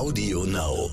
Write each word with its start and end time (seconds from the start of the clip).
Audio 0.00 0.44
Now. 0.46 0.90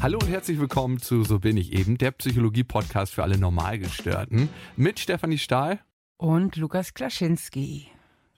Hallo 0.00 0.18
und 0.22 0.28
herzlich 0.28 0.60
willkommen 0.60 1.00
zu 1.00 1.24
So 1.24 1.40
bin 1.40 1.56
ich 1.56 1.72
eben, 1.72 1.98
der 1.98 2.12
Psychologie-Podcast 2.12 3.12
für 3.12 3.24
alle 3.24 3.38
Normalgestörten 3.38 4.50
mit 4.76 5.00
Stefanie 5.00 5.38
Stahl. 5.38 5.80
Und 6.16 6.54
Lukas 6.54 6.94
Klaschinski. 6.94 7.88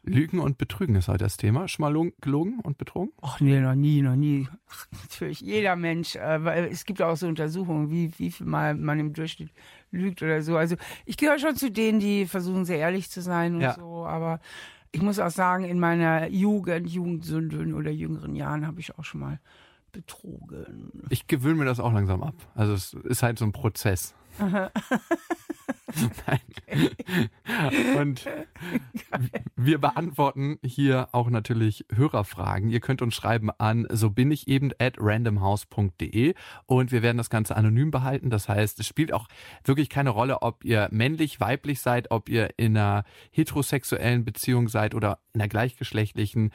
Lügen 0.02 0.38
und 0.38 0.56
Betrügen 0.56 0.94
ist 0.94 1.08
heute 1.08 1.24
das 1.24 1.36
Thema. 1.36 1.68
Schon 1.68 1.82
mal 1.82 2.12
gelogen 2.22 2.60
und 2.60 2.78
betrogen? 2.78 3.12
Ach 3.20 3.38
nee, 3.40 3.60
noch 3.60 3.74
nie, 3.74 4.00
noch 4.00 4.16
nie. 4.16 4.48
Ach, 4.70 4.86
natürlich, 5.02 5.42
jeder 5.42 5.76
Mensch. 5.76 6.16
Äh, 6.16 6.42
weil 6.42 6.64
es 6.72 6.86
gibt 6.86 7.02
auch 7.02 7.18
so 7.18 7.26
Untersuchungen, 7.26 7.90
wie, 7.90 8.10
wie 8.18 8.30
viel 8.30 8.46
Mal 8.46 8.74
man 8.76 8.98
im 8.98 9.12
Durchschnitt 9.12 9.50
lügt 9.90 10.22
oder 10.22 10.40
so. 10.40 10.56
Also 10.56 10.76
ich 11.04 11.18
gehöre 11.18 11.38
schon 11.38 11.56
zu 11.56 11.70
denen, 11.70 12.00
die 12.00 12.24
versuchen 12.24 12.64
sehr 12.64 12.78
ehrlich 12.78 13.10
zu 13.10 13.20
sein 13.20 13.56
und 13.56 13.60
Ja. 13.60 13.74
so. 13.74 14.06
Aber 14.06 14.40
ich 14.92 15.02
muss 15.02 15.18
auch 15.18 15.30
sagen, 15.30 15.64
in 15.64 15.78
meiner 15.78 16.28
Jugend, 16.28 16.90
Jugendsünden 16.90 17.74
oder 17.74 17.90
jüngeren 17.90 18.34
Jahren 18.34 18.66
habe 18.66 18.80
ich 18.80 18.98
auch 18.98 19.04
schon 19.04 19.20
mal 19.20 19.40
betrogen. 19.92 20.92
Ich 21.08 21.26
gewöhne 21.26 21.56
mir 21.56 21.64
das 21.64 21.80
auch 21.80 21.92
langsam 21.92 22.22
ab. 22.22 22.34
Also 22.54 22.74
es 22.74 22.94
ist 22.94 23.22
halt 23.22 23.38
so 23.38 23.44
ein 23.44 23.52
Prozess. 23.52 24.14
Nein. 24.38 24.70
Und 27.98 28.26
wir 29.56 29.78
beantworten 29.78 30.58
hier 30.64 31.08
auch 31.12 31.30
natürlich 31.30 31.84
Hörerfragen. 31.94 32.70
Ihr 32.70 32.80
könnt 32.80 33.02
uns 33.02 33.14
schreiben 33.14 33.50
an 33.58 33.86
so 33.90 34.10
bin 34.10 34.30
ich 34.30 34.48
eben 34.48 34.70
at 34.78 34.96
randomhouse.de 34.98 36.34
und 36.66 36.92
wir 36.92 37.02
werden 37.02 37.18
das 37.18 37.30
Ganze 37.30 37.56
anonym 37.56 37.90
behalten. 37.90 38.30
Das 38.30 38.48
heißt, 38.48 38.80
es 38.80 38.86
spielt 38.86 39.12
auch 39.12 39.28
wirklich 39.64 39.88
keine 39.88 40.10
Rolle, 40.10 40.42
ob 40.42 40.64
ihr 40.64 40.88
männlich, 40.90 41.40
weiblich 41.40 41.80
seid, 41.80 42.10
ob 42.10 42.28
ihr 42.28 42.50
in 42.56 42.76
einer 42.76 43.04
heterosexuellen 43.30 44.24
Beziehung 44.24 44.68
seid 44.68 44.94
oder 44.94 45.18
in 45.32 45.40
einer 45.40 45.48
gleichgeschlechtlichen. 45.48 46.52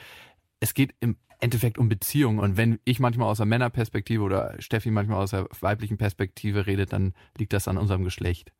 Es 0.60 0.74
geht 0.74 0.96
im 1.00 1.18
Endeffekt 1.44 1.78
um 1.78 1.90
Beziehungen. 1.90 2.40
Und 2.40 2.56
wenn 2.56 2.80
ich 2.86 3.00
manchmal 3.02 3.28
aus 3.28 3.38
der 3.38 3.46
Männerperspektive 3.46 4.24
oder 4.24 4.56
Steffi 4.60 4.92
manchmal 4.92 5.22
aus 5.22 5.32
der 5.32 5.48
weiblichen 5.60 5.98
Perspektive 5.98 6.66
redet, 6.66 6.94
dann 6.94 7.14
liegt 7.38 7.52
das 7.52 7.68
an 7.68 7.78
unserem 7.78 8.06
Geschlecht. 8.06 8.54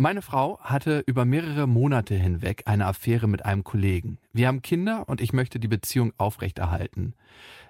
Meine 0.00 0.22
Frau 0.22 0.58
hatte 0.60 1.04
über 1.04 1.26
mehrere 1.26 1.66
Monate 1.66 2.14
hinweg 2.14 2.62
eine 2.64 2.86
Affäre 2.86 3.28
mit 3.28 3.44
einem 3.44 3.64
Kollegen. 3.64 4.16
Wir 4.32 4.48
haben 4.48 4.62
Kinder 4.62 5.06
und 5.10 5.20
ich 5.20 5.34
möchte 5.34 5.60
die 5.60 5.68
Beziehung 5.68 6.14
aufrechterhalten. 6.16 7.12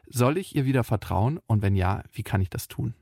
Soll 0.06 0.38
ich 0.38 0.54
ihr 0.54 0.64
wieder 0.64 0.84
vertrauen? 0.84 1.40
Und 1.48 1.60
wenn 1.60 1.74
ja, 1.74 2.04
wie 2.12 2.22
kann 2.22 2.40
ich 2.40 2.48
das 2.48 2.68
tun? 2.68 2.94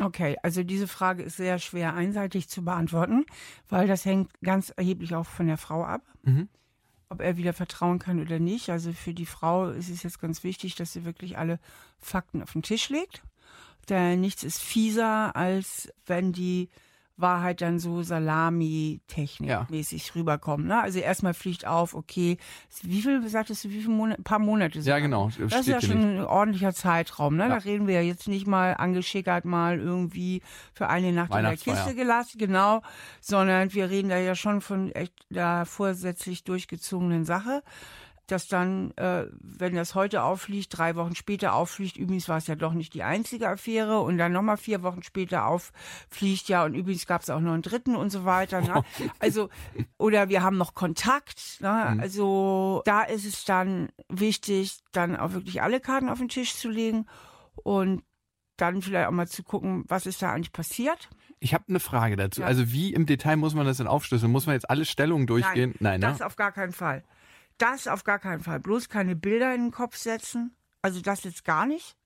Okay, 0.00 0.38
also 0.42 0.62
diese 0.62 0.88
Frage 0.88 1.22
ist 1.22 1.36
sehr 1.36 1.58
schwer 1.58 1.92
einseitig 1.92 2.48
zu 2.48 2.64
beantworten, 2.64 3.26
weil 3.68 3.86
das 3.86 4.06
hängt 4.06 4.30
ganz 4.40 4.72
erheblich 4.74 5.14
auch 5.14 5.26
von 5.26 5.46
der 5.46 5.58
Frau 5.58 5.84
ab. 5.84 6.00
Mhm. 6.22 6.48
ob 7.10 7.20
er 7.20 7.36
wieder 7.36 7.52
vertrauen 7.52 7.98
kann 7.98 8.18
oder 8.18 8.38
nicht. 8.38 8.70
Also 8.70 8.94
für 8.94 9.12
die 9.12 9.26
Frau 9.26 9.68
ist 9.68 9.90
es 9.90 10.04
jetzt 10.04 10.22
ganz 10.22 10.42
wichtig, 10.42 10.74
dass 10.76 10.94
sie 10.94 11.04
wirklich 11.04 11.36
alle 11.36 11.60
Fakten 11.98 12.42
auf 12.42 12.52
den 12.54 12.62
Tisch 12.62 12.88
legt. 12.88 13.22
Denn 13.90 14.22
nichts 14.22 14.42
ist 14.42 14.62
fieser, 14.62 15.36
als 15.36 15.92
wenn 16.06 16.32
die 16.32 16.70
Wahrheit 17.20 17.60
dann 17.60 17.78
so 17.78 18.02
Salami-Technik-mäßig 18.02 20.14
rüberkommt. 20.14 20.66
Ne? 20.66 20.80
Also 20.80 20.98
erstmal 20.98 21.34
fliegt 21.34 21.66
auf, 21.66 21.94
okay, 21.94 22.38
wie 22.82 23.02
viel, 23.02 23.26
sagtest 23.28 23.64
du, 23.64 23.70
wie 23.70 23.80
viele 23.80 23.94
Monate? 23.94 24.20
Ein 24.20 24.24
paar 24.24 24.38
Monate. 24.38 24.78
Ja, 24.80 24.98
genau. 24.98 25.26
Das 25.26 25.38
ist 25.38 25.52
steht 25.52 25.66
ja 25.66 25.80
schon 25.80 25.98
nicht. 25.98 26.20
ein 26.20 26.24
ordentlicher 26.24 26.74
Zeitraum. 26.74 27.36
Ne? 27.36 27.44
Ja. 27.44 27.50
Da 27.50 27.56
reden 27.58 27.86
wir 27.86 27.94
ja 27.94 28.02
jetzt 28.02 28.28
nicht 28.28 28.46
mal 28.46 28.74
angeschickert 28.74 29.44
mal 29.44 29.78
irgendwie 29.78 30.42
für 30.72 30.88
eine 30.88 31.12
Nacht 31.12 31.34
in 31.34 31.42
der. 31.42 31.56
Kiste 31.56 31.94
gelassen, 31.94 32.38
genau, 32.38 32.82
sondern 33.20 33.72
wir 33.74 33.90
reden 33.90 34.08
da 34.08 34.18
ja 34.18 34.34
schon 34.34 34.60
von 34.60 34.90
echt 34.92 35.12
da 35.30 35.64
vorsätzlich 35.64 36.44
durchgezogenen 36.44 37.24
Sache. 37.24 37.62
Dass 38.30 38.48
dann, 38.48 38.92
äh, 38.96 39.26
wenn 39.40 39.74
das 39.74 39.94
heute 39.94 40.22
auffliegt, 40.22 40.76
drei 40.76 40.94
Wochen 40.96 41.14
später 41.14 41.54
auffliegt, 41.54 41.96
übrigens 41.96 42.28
war 42.28 42.38
es 42.38 42.46
ja 42.46 42.54
doch 42.54 42.72
nicht 42.72 42.94
die 42.94 43.02
einzige 43.02 43.48
Affäre 43.48 44.00
und 44.00 44.18
dann 44.18 44.32
nochmal 44.32 44.56
vier 44.56 44.82
Wochen 44.82 45.02
später 45.02 45.46
auffliegt, 45.46 46.48
ja, 46.48 46.64
und 46.64 46.74
übrigens 46.74 47.06
gab 47.06 47.22
es 47.22 47.30
auch 47.30 47.40
noch 47.40 47.52
einen 47.52 47.62
dritten 47.62 47.96
und 47.96 48.10
so 48.10 48.24
weiter. 48.24 48.60
Ne? 48.60 48.84
Also, 49.18 49.48
oder 49.98 50.28
wir 50.28 50.42
haben 50.42 50.56
noch 50.56 50.74
Kontakt. 50.74 51.58
Ne? 51.60 51.96
Also 52.00 52.82
da 52.84 53.02
ist 53.02 53.24
es 53.24 53.44
dann 53.44 53.88
wichtig, 54.08 54.78
dann 54.92 55.16
auch 55.16 55.32
wirklich 55.32 55.62
alle 55.62 55.80
Karten 55.80 56.08
auf 56.08 56.18
den 56.18 56.28
Tisch 56.28 56.54
zu 56.54 56.68
legen 56.68 57.06
und 57.54 58.02
dann 58.56 58.82
vielleicht 58.82 59.08
auch 59.08 59.12
mal 59.12 59.28
zu 59.28 59.42
gucken, 59.42 59.84
was 59.88 60.06
ist 60.06 60.22
da 60.22 60.32
eigentlich 60.32 60.52
passiert. 60.52 61.08
Ich 61.40 61.54
habe 61.54 61.64
eine 61.68 61.80
Frage 61.80 62.16
dazu. 62.16 62.42
Ja. 62.42 62.46
Also 62.46 62.70
wie 62.70 62.92
im 62.92 63.06
Detail 63.06 63.36
muss 63.36 63.54
man 63.54 63.66
das 63.66 63.78
denn 63.78 63.86
aufschlüsseln? 63.86 64.30
Muss 64.30 64.46
man 64.46 64.54
jetzt 64.54 64.68
alle 64.68 64.84
Stellungen 64.84 65.26
durchgehen? 65.26 65.74
Nein, 65.80 66.00
ne? 66.00 66.06
Das 66.06 66.22
auf 66.22 66.36
gar 66.36 66.52
keinen 66.52 66.72
Fall. 66.72 67.02
Das 67.60 67.86
auf 67.86 68.04
gar 68.04 68.18
keinen 68.18 68.40
Fall. 68.40 68.58
Bloß 68.60 68.88
keine 68.88 69.14
Bilder 69.16 69.54
in 69.54 69.64
den 69.66 69.70
Kopf 69.70 69.96
setzen. 69.96 70.54
Also 70.82 71.00
das 71.00 71.24
jetzt 71.24 71.44
gar 71.44 71.66
nicht. 71.66 71.96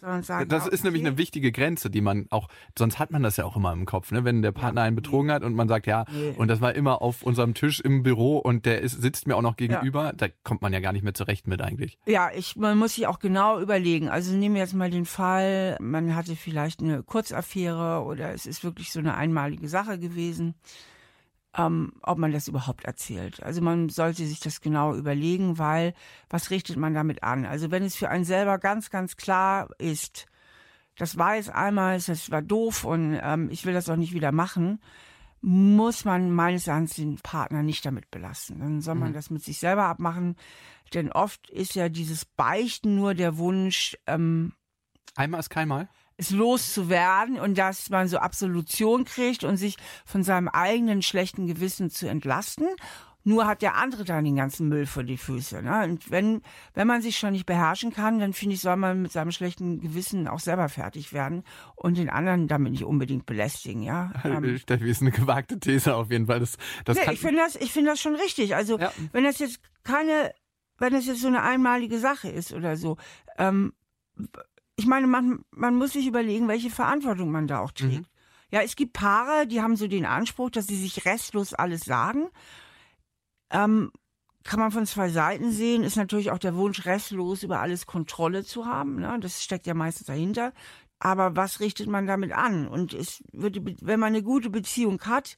Sondern 0.00 0.22
sagen, 0.22 0.48
Das 0.48 0.66
ja, 0.66 0.70
ist 0.70 0.84
nämlich 0.84 1.04
eine 1.04 1.18
wichtige 1.18 1.50
Grenze, 1.50 1.90
die 1.90 2.00
man 2.00 2.26
auch, 2.30 2.46
sonst 2.78 3.00
hat 3.00 3.10
man 3.10 3.24
das 3.24 3.36
ja 3.36 3.44
auch 3.44 3.56
immer 3.56 3.72
im 3.72 3.84
Kopf, 3.84 4.12
ne? 4.12 4.22
Wenn 4.24 4.42
der 4.42 4.52
Partner 4.52 4.82
einen 4.82 4.94
betrogen 4.94 5.32
hat 5.32 5.42
und 5.42 5.54
man 5.54 5.66
sagt, 5.66 5.88
ja, 5.88 6.04
Nee. 6.12 6.34
und 6.38 6.46
das 6.46 6.60
war 6.60 6.72
immer 6.74 7.02
auf 7.02 7.22
unserem 7.24 7.54
Tisch 7.54 7.80
im 7.80 8.04
Büro 8.04 8.38
und 8.38 8.64
der 8.64 8.80
ist, 8.80 9.02
sitzt 9.02 9.26
mir 9.26 9.34
auch 9.34 9.42
noch 9.42 9.56
gegenüber, 9.56 10.12
da 10.16 10.28
kommt 10.44 10.62
man 10.62 10.72
ja 10.72 10.78
gar 10.78 10.92
nicht 10.92 11.02
mehr 11.02 11.14
zurecht 11.14 11.48
mit 11.48 11.60
eigentlich. 11.62 11.98
Ja, 12.06 12.30
ich, 12.32 12.54
man 12.54 12.78
muss 12.78 12.94
sich 12.94 13.08
auch 13.08 13.18
genau 13.18 13.60
überlegen. 13.60 14.08
Also 14.08 14.32
nehmen 14.36 14.54
wir 14.54 14.62
jetzt 14.62 14.74
mal 14.74 14.90
den 14.90 15.04
Fall, 15.04 15.76
man 15.80 16.14
hatte 16.14 16.36
vielleicht 16.36 16.80
eine 16.80 17.02
Kurzaffäre 17.02 18.04
oder 18.04 18.32
es 18.32 18.46
ist 18.46 18.62
wirklich 18.62 18.92
so 18.92 19.00
eine 19.00 19.16
einmalige 19.16 19.68
Sache 19.68 19.98
gewesen, 19.98 20.54
ähm, 21.56 21.92
ob 22.02 22.18
man 22.18 22.32
das 22.32 22.48
überhaupt 22.48 22.84
erzählt. 22.84 23.42
Also 23.42 23.60
man 23.60 23.88
sollte 23.88 24.26
sich 24.26 24.40
das 24.40 24.60
genau 24.60 24.94
überlegen, 24.94 25.58
weil 25.58 25.94
was 26.28 26.50
richtet 26.50 26.76
man 26.76 26.94
damit 26.94 27.22
an? 27.22 27.44
Also 27.44 27.70
wenn 27.70 27.82
es 27.82 27.96
für 27.96 28.08
einen 28.08 28.24
selber 28.24 28.58
ganz, 28.58 28.90
ganz 28.90 29.16
klar 29.16 29.68
ist, 29.78 30.26
das 30.96 31.18
war 31.18 31.36
jetzt 31.36 31.50
einmal, 31.50 31.98
das 31.98 32.30
war 32.30 32.42
doof 32.42 32.84
und 32.84 33.18
ähm, 33.22 33.48
ich 33.50 33.64
will 33.64 33.74
das 33.74 33.88
auch 33.88 33.96
nicht 33.96 34.12
wieder 34.12 34.32
machen, 34.32 34.80
muss 35.42 36.04
man 36.04 36.30
meines 36.30 36.66
Erachtens 36.66 36.96
den 36.96 37.16
Partner 37.16 37.62
nicht 37.62 37.84
damit 37.86 38.10
belasten. 38.10 38.58
Dann 38.58 38.82
soll 38.82 38.96
man 38.96 39.14
das 39.14 39.30
mit 39.30 39.42
sich 39.42 39.58
selber 39.58 39.84
abmachen. 39.84 40.36
Denn 40.92 41.10
oft 41.10 41.48
ist 41.48 41.74
ja 41.74 41.88
dieses 41.88 42.26
Beichten 42.26 42.96
nur 42.96 43.14
der 43.14 43.38
Wunsch, 43.38 43.96
ähm, 44.06 44.52
Einmal 45.16 45.40
ist 45.40 45.50
keinmal. 45.50 45.88
Es 46.20 46.30
loszuwerden 46.30 47.38
und 47.38 47.56
dass 47.58 47.90
man 47.90 48.08
so 48.08 48.18
Absolution 48.18 49.04
kriegt 49.04 49.44
und 49.44 49.56
sich 49.56 49.76
von 50.04 50.22
seinem 50.22 50.48
eigenen 50.48 51.02
schlechten 51.02 51.46
Gewissen 51.46 51.90
zu 51.90 52.08
entlasten. 52.08 52.68
Nur 53.22 53.46
hat 53.46 53.60
der 53.60 53.74
andere 53.74 54.04
dann 54.04 54.24
den 54.24 54.36
ganzen 54.36 54.68
Müll 54.70 54.86
vor 54.86 55.02
die 55.02 55.18
Füße. 55.18 55.62
Ne? 55.62 55.84
Und 55.84 56.10
wenn, 56.10 56.40
wenn 56.72 56.86
man 56.86 57.02
sich 57.02 57.18
schon 57.18 57.32
nicht 57.32 57.44
beherrschen 57.44 57.92
kann, 57.92 58.18
dann 58.18 58.32
finde 58.32 58.54
ich, 58.54 58.62
soll 58.62 58.76
man 58.76 59.02
mit 59.02 59.12
seinem 59.12 59.30
schlechten 59.30 59.78
Gewissen 59.80 60.26
auch 60.26 60.40
selber 60.40 60.70
fertig 60.70 61.12
werden 61.12 61.44
und 61.74 61.98
den 61.98 62.08
anderen 62.08 62.48
damit 62.48 62.72
nicht 62.72 62.84
unbedingt 62.84 63.26
belästigen. 63.26 63.82
Ja? 63.82 64.12
Ähm, 64.24 64.56
Steffi 64.58 64.88
ist 64.88 65.02
eine 65.02 65.10
gewagte 65.10 65.58
These 65.60 65.94
auf 65.94 66.10
jeden 66.10 66.26
Fall. 66.26 66.40
Das, 66.40 66.56
das 66.86 66.96
Nee, 66.96 67.12
ich 67.12 67.20
finde 67.20 67.42
das, 67.42 67.56
ich 67.56 67.72
finde 67.72 67.90
das 67.90 68.00
schon 68.00 68.14
richtig. 68.14 68.54
Also 68.54 68.78
Ja. 68.78 68.90
wenn 69.12 69.24
das 69.24 69.38
jetzt 69.38 69.60
keine, 69.84 70.32
wenn 70.78 70.94
das 70.94 71.04
jetzt 71.04 71.20
so 71.20 71.28
eine 71.28 71.42
einmalige 71.42 71.98
Sache 71.98 72.30
ist 72.30 72.54
oder 72.54 72.78
so, 72.78 72.96
ähm, 73.36 73.74
ich 74.80 74.86
meine, 74.86 75.06
man, 75.06 75.44
man 75.50 75.76
muss 75.76 75.92
sich 75.92 76.06
überlegen, 76.06 76.48
welche 76.48 76.70
Verantwortung 76.70 77.30
man 77.30 77.46
da 77.46 77.60
auch 77.60 77.72
trägt. 77.72 77.98
Mhm. 78.00 78.06
Ja, 78.50 78.62
es 78.62 78.74
gibt 78.76 78.94
Paare, 78.94 79.46
die 79.46 79.60
haben 79.60 79.76
so 79.76 79.86
den 79.86 80.06
Anspruch, 80.06 80.50
dass 80.50 80.66
sie 80.66 80.76
sich 80.76 81.04
restlos 81.04 81.52
alles 81.54 81.82
sagen. 81.82 82.28
Ähm, 83.50 83.92
kann 84.42 84.58
man 84.58 84.70
von 84.70 84.86
zwei 84.86 85.10
Seiten 85.10 85.52
sehen, 85.52 85.82
ist 85.84 85.96
natürlich 85.96 86.30
auch 86.30 86.38
der 86.38 86.56
Wunsch, 86.56 86.86
restlos 86.86 87.42
über 87.42 87.60
alles 87.60 87.84
Kontrolle 87.86 88.42
zu 88.42 88.64
haben. 88.64 88.96
Ne? 88.96 89.18
Das 89.20 89.42
steckt 89.44 89.66
ja 89.66 89.74
meistens 89.74 90.06
dahinter. 90.06 90.52
Aber 90.98 91.36
was 91.36 91.60
richtet 91.60 91.88
man 91.88 92.06
damit 92.06 92.32
an? 92.32 92.66
Und 92.66 92.94
es 92.94 93.22
Be- 93.32 93.76
wenn 93.82 94.00
man 94.00 94.08
eine 94.14 94.22
gute 94.22 94.50
Beziehung 94.50 95.00
hat, 95.02 95.36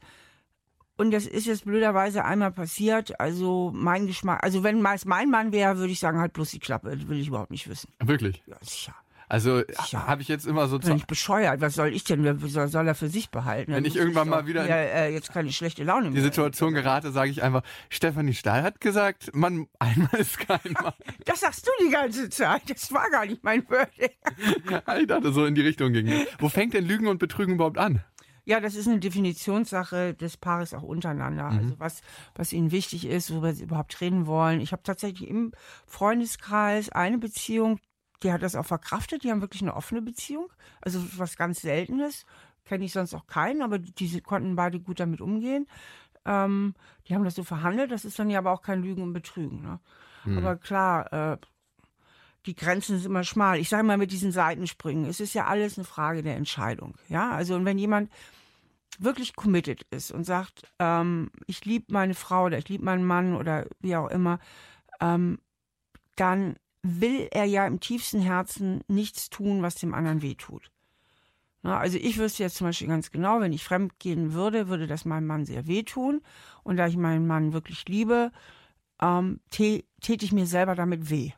und 0.96 1.10
das 1.10 1.26
ist 1.26 1.46
jetzt 1.46 1.64
blöderweise 1.64 2.24
einmal 2.24 2.52
passiert, 2.52 3.18
also 3.18 3.72
mein 3.74 4.06
Geschmack, 4.06 4.42
also 4.44 4.62
wenn 4.62 4.84
es 4.86 5.04
mein 5.04 5.30
Mann 5.30 5.50
wäre, 5.50 5.78
würde 5.78 5.92
ich 5.92 5.98
sagen, 6.00 6.20
halt 6.20 6.32
bloß 6.32 6.50
die 6.50 6.60
Klappe, 6.60 6.96
das 6.96 7.08
will 7.08 7.18
ich 7.18 7.28
überhaupt 7.28 7.50
nicht 7.50 7.68
wissen. 7.68 7.90
wirklich. 8.04 8.42
Ja, 8.46 8.56
sicher. 8.60 8.94
Also 9.32 9.62
Ja. 9.90 10.06
habe 10.06 10.20
ich 10.20 10.28
jetzt 10.28 10.46
immer 10.46 10.68
so 10.68 10.78
Bin 10.78 10.88
zu, 10.90 10.94
ich 10.96 11.06
bescheuert, 11.06 11.62
was 11.62 11.74
soll 11.74 11.94
ich 11.94 12.04
denn, 12.04 12.38
soll, 12.50 12.68
soll 12.68 12.86
er 12.86 12.94
für 12.94 13.08
sich 13.08 13.30
behalten? 13.30 13.72
Wenn 13.72 13.86
ich 13.86 13.96
irgendwann 13.96 14.28
doch 14.28 14.36
mal 14.36 14.46
wieder 14.46 14.68
Ja, 14.68 14.76
äh, 14.76 15.10
jetzt 15.14 15.32
keine 15.32 15.50
schlechte 15.52 15.84
Laune 15.84 16.08
die 16.08 16.16
mehr. 16.16 16.22
Situation 16.22 16.74
gerate, 16.74 17.12
sage 17.12 17.30
ich 17.30 17.42
einfach, 17.42 17.62
Stefanie 17.88 18.34
Stahl 18.34 18.62
hat 18.62 18.82
gesagt, 18.82 19.30
man 19.34 19.68
einmal 19.78 20.14
ist 20.20 20.38
keinmal. 20.38 20.92
Das 21.24 21.40
sagst 21.40 21.66
du 21.66 21.70
die 21.82 21.90
ganze 21.90 22.28
Zeit, 22.28 22.68
das 22.68 22.92
war 22.92 23.08
gar 23.08 23.24
nicht 23.24 23.42
mein 23.42 23.66
Wording. 23.70 24.10
ich 25.00 25.06
dachte, 25.06 25.32
so 25.32 25.46
in 25.46 25.54
die 25.54 25.62
Richtung 25.62 25.94
ging. 25.94 26.12
Wo 26.38 26.50
fängt 26.50 26.74
denn 26.74 26.84
Lügen 26.84 27.06
und 27.06 27.16
Betrügen 27.18 27.54
überhaupt 27.54 27.78
an? 27.78 28.04
Ja, 28.44 28.60
das 28.60 28.74
ist 28.74 28.86
eine 28.86 28.98
Definitionssache 28.98 30.12
des 30.12 30.36
Paares 30.36 30.74
auch 30.74 30.82
untereinander. 30.82 31.44
Also 31.46 31.78
was, 31.78 32.02
was 32.34 32.52
ihnen 32.52 32.70
wichtig 32.70 33.06
ist, 33.06 33.30
worüber 33.30 33.54
sie 33.54 33.62
überhaupt 33.62 33.98
reden 34.02 34.26
wollen. 34.26 34.60
Ich 34.60 34.72
habe 34.72 34.82
tatsächlich 34.82 35.26
im 35.30 35.52
Freundeskreis 35.86 36.90
eine 36.90 37.16
Beziehung, 37.18 37.78
die 38.22 38.32
hat 38.32 38.42
das 38.42 38.56
auch 38.56 38.66
verkraftet. 38.66 39.24
Die 39.24 39.30
haben 39.30 39.40
wirklich 39.40 39.62
eine 39.62 39.74
offene 39.74 40.02
Beziehung. 40.02 40.48
Also 40.80 41.04
was 41.16 41.36
ganz 41.36 41.60
Seltenes. 41.60 42.24
Kenne 42.64 42.84
ich 42.84 42.92
sonst 42.92 43.14
auch 43.14 43.26
keinen, 43.26 43.60
aber 43.62 43.78
diese 43.78 44.20
konnten 44.20 44.54
beide 44.54 44.78
gut 44.78 45.00
damit 45.00 45.20
umgehen. 45.20 45.66
ähm, 46.24 46.74
die 47.08 47.14
haben 47.14 47.24
das 47.24 47.34
so 47.34 47.42
verhandelt, 47.42 47.90
das 47.90 48.04
ist 48.04 48.18
dann 48.18 48.30
ja 48.30 48.38
aber 48.38 48.52
auch 48.52 48.62
kein 48.62 48.82
Lügen 48.82 49.02
und 49.02 49.12
Betrügen. 49.12 49.62
Ne? 49.62 49.80
Mhm. 50.24 50.38
Aber 50.38 50.56
klar, 50.56 51.12
äh, 51.12 51.38
die 52.46 52.54
Grenzen 52.54 52.96
sind 52.96 53.06
immer 53.06 53.24
schmal. 53.24 53.58
Ich 53.58 53.68
sage 53.68 53.82
mal 53.82 53.98
mit 53.98 54.12
diesen 54.12 54.32
Seitensprüngen, 54.32 55.06
es 55.06 55.20
ist 55.20 55.34
ja 55.34 55.46
alles 55.46 55.78
eine 55.78 55.84
Frage 55.84 56.22
der 56.22 56.36
Entscheidung. 56.36 56.94
Ja, 57.08 57.30
also 57.32 57.54
und 57.54 57.64
wenn 57.64 57.78
jemand 57.78 58.10
wirklich 58.98 59.34
committed 59.36 59.86
ist 59.90 60.12
und 60.12 60.24
sagt, 60.24 60.62
ähm, 60.78 61.30
ich 61.46 61.64
liebe 61.64 61.86
meine 61.92 62.14
Frau 62.14 62.44
oder 62.44 62.58
ich 62.58 62.68
liebe 62.68 62.84
meinen 62.84 63.04
Mann 63.04 63.34
oder 63.34 63.66
wie 63.80 63.96
auch 63.96 64.10
immer, 64.10 64.38
ähm, 65.00 65.38
dann 66.16 66.56
will 66.82 67.28
er 67.30 67.44
ja 67.44 67.66
im 67.66 67.80
tiefsten 67.80 68.20
Herzen 68.20 68.82
nichts 68.88 69.30
tun, 69.30 69.62
was 69.62 69.76
dem 69.76 69.94
anderen 69.94 70.22
wehtut. 70.22 70.70
Na, 71.62 71.78
also 71.78 71.96
ich 71.96 72.18
wüsste 72.18 72.42
jetzt 72.42 72.56
zum 72.56 72.66
Beispiel 72.66 72.88
ganz 72.88 73.12
genau, 73.12 73.40
wenn 73.40 73.52
ich 73.52 73.62
fremd 73.62 73.98
gehen 74.00 74.32
würde, 74.32 74.68
würde 74.68 74.88
das 74.88 75.04
meinem 75.04 75.26
Mann 75.26 75.44
sehr 75.44 75.66
wehtun. 75.68 76.20
Und 76.64 76.76
da 76.76 76.88
ich 76.88 76.96
meinen 76.96 77.26
Mann 77.26 77.52
wirklich 77.52 77.86
liebe, 77.86 78.32
ähm, 79.00 79.40
täte 79.50 80.24
ich 80.24 80.32
mir 80.32 80.46
selber 80.46 80.74
damit 80.74 81.08
weh. 81.08 81.32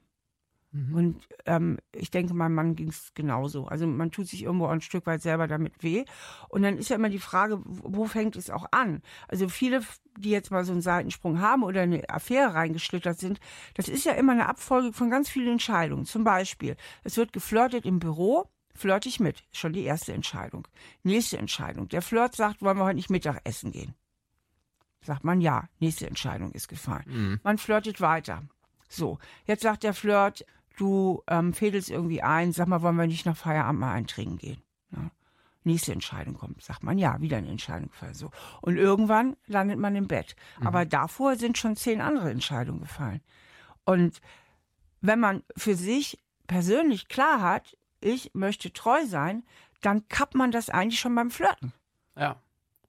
Mhm. 0.75 0.95
Und 0.95 1.29
ähm, 1.47 1.79
ich 1.93 2.11
denke, 2.11 2.35
meinem 2.35 2.55
Mann 2.55 2.75
ging 2.75 2.89
es 2.89 3.13
genauso. 3.15 3.67
Also 3.67 3.87
man 3.87 4.11
tut 4.11 4.27
sich 4.27 4.43
irgendwo 4.43 4.67
ein 4.67 4.81
Stück 4.81 5.07
weit 5.07 5.23
selber 5.23 5.47
damit 5.47 5.83
weh. 5.83 6.05
Und 6.49 6.63
dann 6.63 6.77
ist 6.77 6.91
ja 6.91 6.97
immer 6.97 7.11
die 7.11 7.21
Frage, 7.21 7.61
wo 7.65 8.07
fängt 8.07 8.35
es 8.35 8.51
auch 8.51 8.67
an? 8.73 9.01
Also 9.29 9.49
viele, 9.49 9.83
die 10.19 10.31
jetzt 10.31 10.51
mal 10.51 10.65
so 10.65 10.73
einen 10.73 10.81
Seitensprung 10.81 11.41
haben 11.41 11.63
oder 11.63 11.83
eine 11.83 12.09
Affäre 12.11 12.55
reingeschlittert 12.55 13.19
sind, 13.19 13.39
das 13.75 13.89
ist 13.89 14.05
ja 14.05 14.13
immer 14.13 14.33
eine 14.33 14.49
Abfolge 14.49 14.93
von 14.93 15.11
ganz 15.11 15.31
vielen 15.31 15.53
Entscheidungen. 15.53 16.07
Zum 16.07 16.25
Beispiel, 16.25 16.77
es 17.05 17.17
wird 17.17 17.33
geflirtet 17.33 17.87
im 17.87 18.01
Büro. 18.01 18.51
Flirte 18.77 19.09
ich 19.09 19.21
mit, 19.21 19.45
schon 19.53 19.73
die 19.73 19.85
erste 19.85 20.13
Entscheidung. 20.13 20.67
Nächste 21.05 21.39
Entscheidung. 21.39 21.89
Der 21.89 22.03
Flirt 22.03 22.35
sagt, 22.35 22.61
wollen 22.61 22.77
wir 22.77 22.85
heute 22.85 22.97
nicht 22.97 23.11
Mittag 23.11 23.41
essen 23.45 23.71
gehen? 23.71 23.95
Sagt 25.03 25.23
man 25.23 25.41
ja, 25.41 25.69
nächste 25.79 26.09
Entscheidung 26.09 26.51
ist 26.51 26.67
gefallen. 26.67 27.05
Mhm. 27.07 27.41
Man 27.45 27.59
flirtet 27.59 28.01
weiter. 28.01 28.43
So, 28.89 29.19
jetzt 29.47 29.63
sagt 29.63 29.85
der 29.85 29.95
Flirt, 29.95 30.45
du 30.77 31.23
ähm, 31.29 31.53
fädelst 31.53 31.91
irgendwie 31.91 32.23
ein, 32.23 32.53
sag 32.53 32.69
mal, 32.69 32.83
wollen 32.83 32.97
wir 32.97 33.07
nicht 33.07 33.27
nach 33.27 33.37
Feierabend 33.37 33.81
mal 33.81 33.93
eintrinken 33.93 34.39
gehen? 34.39 34.63
Ja. 34.93 35.11
Nächste 35.65 35.93
Entscheidung 35.93 36.35
kommt, 36.35 36.63
sagt 36.63 36.83
man 36.83 36.99
ja, 36.99 37.21
wieder 37.21 37.39
eine 37.39 37.49
Entscheidung 37.49 37.89
gefallen. 37.89 38.15
So. 38.15 38.31
Und 38.61 38.77
irgendwann 38.77 39.37
landet 39.47 39.79
man 39.79 39.97
im 39.97 40.09
Bett. 40.09 40.37
Mhm. 40.61 40.67
Aber 40.67 40.85
davor 40.85 41.37
sind 41.37 41.57
schon 41.57 41.77
zehn 41.77 42.01
andere 42.01 42.31
Entscheidungen 42.31 42.81
gefallen. 42.81 43.23
Und 43.85 44.21
wenn 45.01 45.21
man 45.21 45.43
für 45.57 45.75
sich 45.75 46.19
persönlich 46.47 47.09
klar 47.09 47.41
hat, 47.41 47.77
ich 48.01 48.33
möchte 48.35 48.73
treu 48.73 49.07
sein, 49.07 49.45
dann 49.81 50.09
kappt 50.09 50.35
man 50.35 50.51
das 50.51 50.71
eigentlich 50.71 51.01
schon 51.01 51.15
beim 51.15 51.31
Flirten. 51.31 51.73
Ja. 52.17 52.37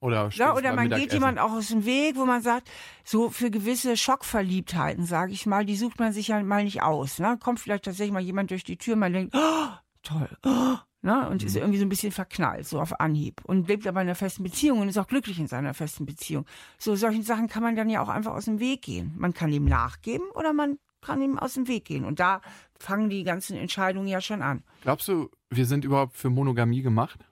Oder, 0.05 0.29
ja, 0.33 0.55
oder 0.55 0.73
man 0.73 0.89
geht 0.89 1.13
jemand 1.13 1.39
auch 1.39 1.51
aus 1.51 1.69
dem 1.69 1.83
Weg, 1.83 2.15
wo 2.15 2.25
man 2.25 2.43
sagt, 2.43 2.69
so 3.03 3.31
für 3.31 3.49
gewisse 3.49 3.97
Schockverliebtheiten, 3.97 5.03
sage 5.05 5.31
ich 5.31 5.47
mal, 5.47 5.65
die 5.65 5.75
sucht 5.75 5.99
man 5.99 6.13
sich 6.13 6.27
ja 6.27 6.43
mal 6.43 6.63
nicht 6.63 6.83
aus. 6.83 7.17
Ne? 7.17 7.39
Kommt 7.41 7.59
vielleicht 7.59 7.85
tatsächlich 7.85 8.13
mal 8.13 8.21
jemand 8.21 8.51
durch 8.51 8.63
die 8.63 8.77
Tür, 8.77 8.95
man 8.97 9.13
denkt, 9.13 9.35
oh, 9.35 9.67
toll, 10.03 10.29
oh, 10.45 10.75
ne? 11.01 11.27
und 11.27 11.41
mhm. 11.41 11.47
ist 11.47 11.55
irgendwie 11.55 11.79
so 11.79 11.85
ein 11.85 11.89
bisschen 11.89 12.11
verknallt, 12.11 12.67
so 12.67 12.79
auf 12.79 12.99
Anhieb. 12.99 13.41
Und 13.45 13.67
lebt 13.67 13.87
aber 13.87 13.99
in 14.01 14.07
einer 14.07 14.15
festen 14.15 14.43
Beziehung 14.43 14.79
und 14.79 14.89
ist 14.89 14.99
auch 14.99 15.07
glücklich 15.07 15.39
in 15.39 15.47
seiner 15.47 15.73
festen 15.73 16.05
Beziehung. 16.05 16.45
So 16.77 16.95
solchen 16.95 17.23
Sachen 17.23 17.47
kann 17.47 17.63
man 17.63 17.75
dann 17.75 17.89
ja 17.89 18.03
auch 18.03 18.09
einfach 18.09 18.33
aus 18.33 18.45
dem 18.45 18.59
Weg 18.59 18.83
gehen. 18.83 19.15
Man 19.17 19.33
kann 19.33 19.51
ihm 19.51 19.65
nachgeben 19.65 20.29
oder 20.35 20.53
man 20.53 20.77
kann 21.01 21.19
ihm 21.19 21.39
aus 21.39 21.55
dem 21.55 21.67
Weg 21.67 21.85
gehen. 21.85 22.05
Und 22.05 22.19
da 22.19 22.41
fangen 22.79 23.09
die 23.09 23.23
ganzen 23.23 23.57
Entscheidungen 23.57 24.07
ja 24.07 24.21
schon 24.21 24.43
an. 24.43 24.63
Glaubst 24.81 25.07
du, 25.07 25.31
wir 25.49 25.65
sind 25.65 25.83
überhaupt 25.83 26.15
für 26.15 26.29
Monogamie 26.29 26.83
gemacht? 26.83 27.25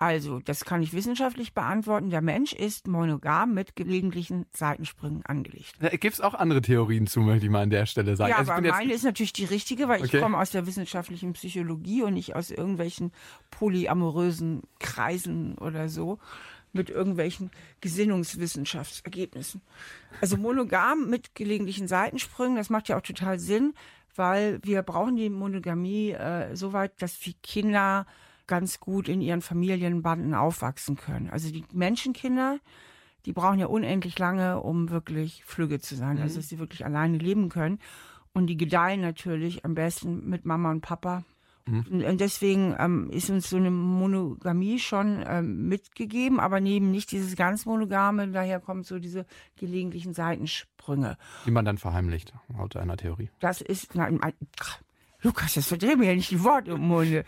Also, 0.00 0.40
das 0.40 0.64
kann 0.64 0.80
ich 0.80 0.94
wissenschaftlich 0.94 1.52
beantworten. 1.52 2.08
Der 2.08 2.22
Mensch 2.22 2.54
ist 2.54 2.88
monogam 2.88 3.52
mit 3.52 3.76
gelegentlichen 3.76 4.46
Seitensprüngen 4.50 5.26
angelegt. 5.26 5.74
Da 5.78 5.90
gibt 5.90 6.14
es 6.14 6.22
auch 6.22 6.32
andere 6.32 6.62
Theorien 6.62 7.06
zu, 7.06 7.20
möchte 7.20 7.44
ich 7.44 7.52
mal 7.52 7.60
an 7.60 7.68
der 7.68 7.84
Stelle 7.84 8.16
sagen. 8.16 8.30
Ja, 8.30 8.38
also 8.38 8.50
aber 8.52 8.66
meine 8.66 8.94
ist 8.94 9.04
natürlich 9.04 9.34
die 9.34 9.44
richtige, 9.44 9.88
weil 9.88 10.00
okay. 10.00 10.16
ich 10.16 10.22
komme 10.22 10.38
aus 10.38 10.52
der 10.52 10.66
wissenschaftlichen 10.66 11.34
Psychologie 11.34 12.02
und 12.02 12.14
nicht 12.14 12.34
aus 12.34 12.50
irgendwelchen 12.50 13.12
polyamorösen 13.50 14.62
Kreisen 14.78 15.58
oder 15.58 15.90
so 15.90 16.18
mit 16.72 16.88
irgendwelchen 16.88 17.50
Gesinnungswissenschaftsergebnissen. 17.82 19.60
Also 20.22 20.38
monogam 20.38 21.10
mit 21.10 21.34
gelegentlichen 21.34 21.88
Seitensprüngen, 21.88 22.56
das 22.56 22.70
macht 22.70 22.88
ja 22.88 22.96
auch 22.96 23.02
total 23.02 23.38
Sinn, 23.38 23.74
weil 24.16 24.60
wir 24.62 24.80
brauchen 24.80 25.16
die 25.16 25.28
Monogamie 25.28 26.12
äh, 26.12 26.56
so 26.56 26.72
weit, 26.72 27.02
dass 27.02 27.18
die 27.18 27.34
Kinder 27.34 28.06
ganz 28.50 28.80
gut 28.80 29.08
in 29.08 29.20
ihren 29.20 29.40
Familienbanden 29.42 30.34
aufwachsen 30.34 30.96
können. 30.96 31.30
Also 31.30 31.50
die 31.52 31.64
Menschenkinder, 31.72 32.58
die 33.24 33.32
brauchen 33.32 33.60
ja 33.60 33.66
unendlich 33.66 34.18
lange, 34.18 34.60
um 34.60 34.90
wirklich 34.90 35.44
flügge 35.44 35.78
zu 35.78 35.94
sein, 35.94 36.16
mhm. 36.16 36.22
also 36.22 36.36
dass 36.36 36.48
sie 36.48 36.58
wirklich 36.58 36.84
alleine 36.84 37.16
leben 37.16 37.48
können. 37.48 37.78
Und 38.32 38.48
die 38.48 38.56
gedeihen 38.56 39.00
natürlich 39.00 39.64
am 39.64 39.74
besten 39.74 40.28
mit 40.28 40.44
Mama 40.44 40.72
und 40.72 40.80
Papa. 40.80 41.24
Mhm. 41.66 42.04
Und 42.04 42.20
deswegen 42.20 42.74
ähm, 42.78 43.08
ist 43.10 43.30
uns 43.30 43.50
so 43.50 43.56
eine 43.56 43.70
Monogamie 43.70 44.80
schon 44.80 45.24
ähm, 45.24 45.68
mitgegeben, 45.68 46.40
aber 46.40 46.60
neben 46.60 46.90
nicht 46.90 47.12
dieses 47.12 47.36
ganz 47.36 47.66
monogame, 47.66 48.28
daher 48.28 48.58
kommen 48.58 48.82
so 48.82 48.98
diese 48.98 49.26
gelegentlichen 49.56 50.12
Seitensprünge. 50.12 51.16
Die 51.46 51.52
man 51.52 51.64
dann 51.64 51.78
verheimlicht, 51.78 52.34
laut 52.56 52.74
einer 52.74 52.96
Theorie. 52.96 53.30
Das 53.38 53.60
ist, 53.60 53.94
nein, 53.94 54.20
Lukas, 55.22 55.54
das 55.54 55.68
verdrehen 55.68 56.00
mir 56.00 56.06
ja 56.06 56.14
nicht 56.14 56.30
die 56.32 56.42
Worte 56.42 56.72
im 56.72 56.80
Munde 56.80 57.24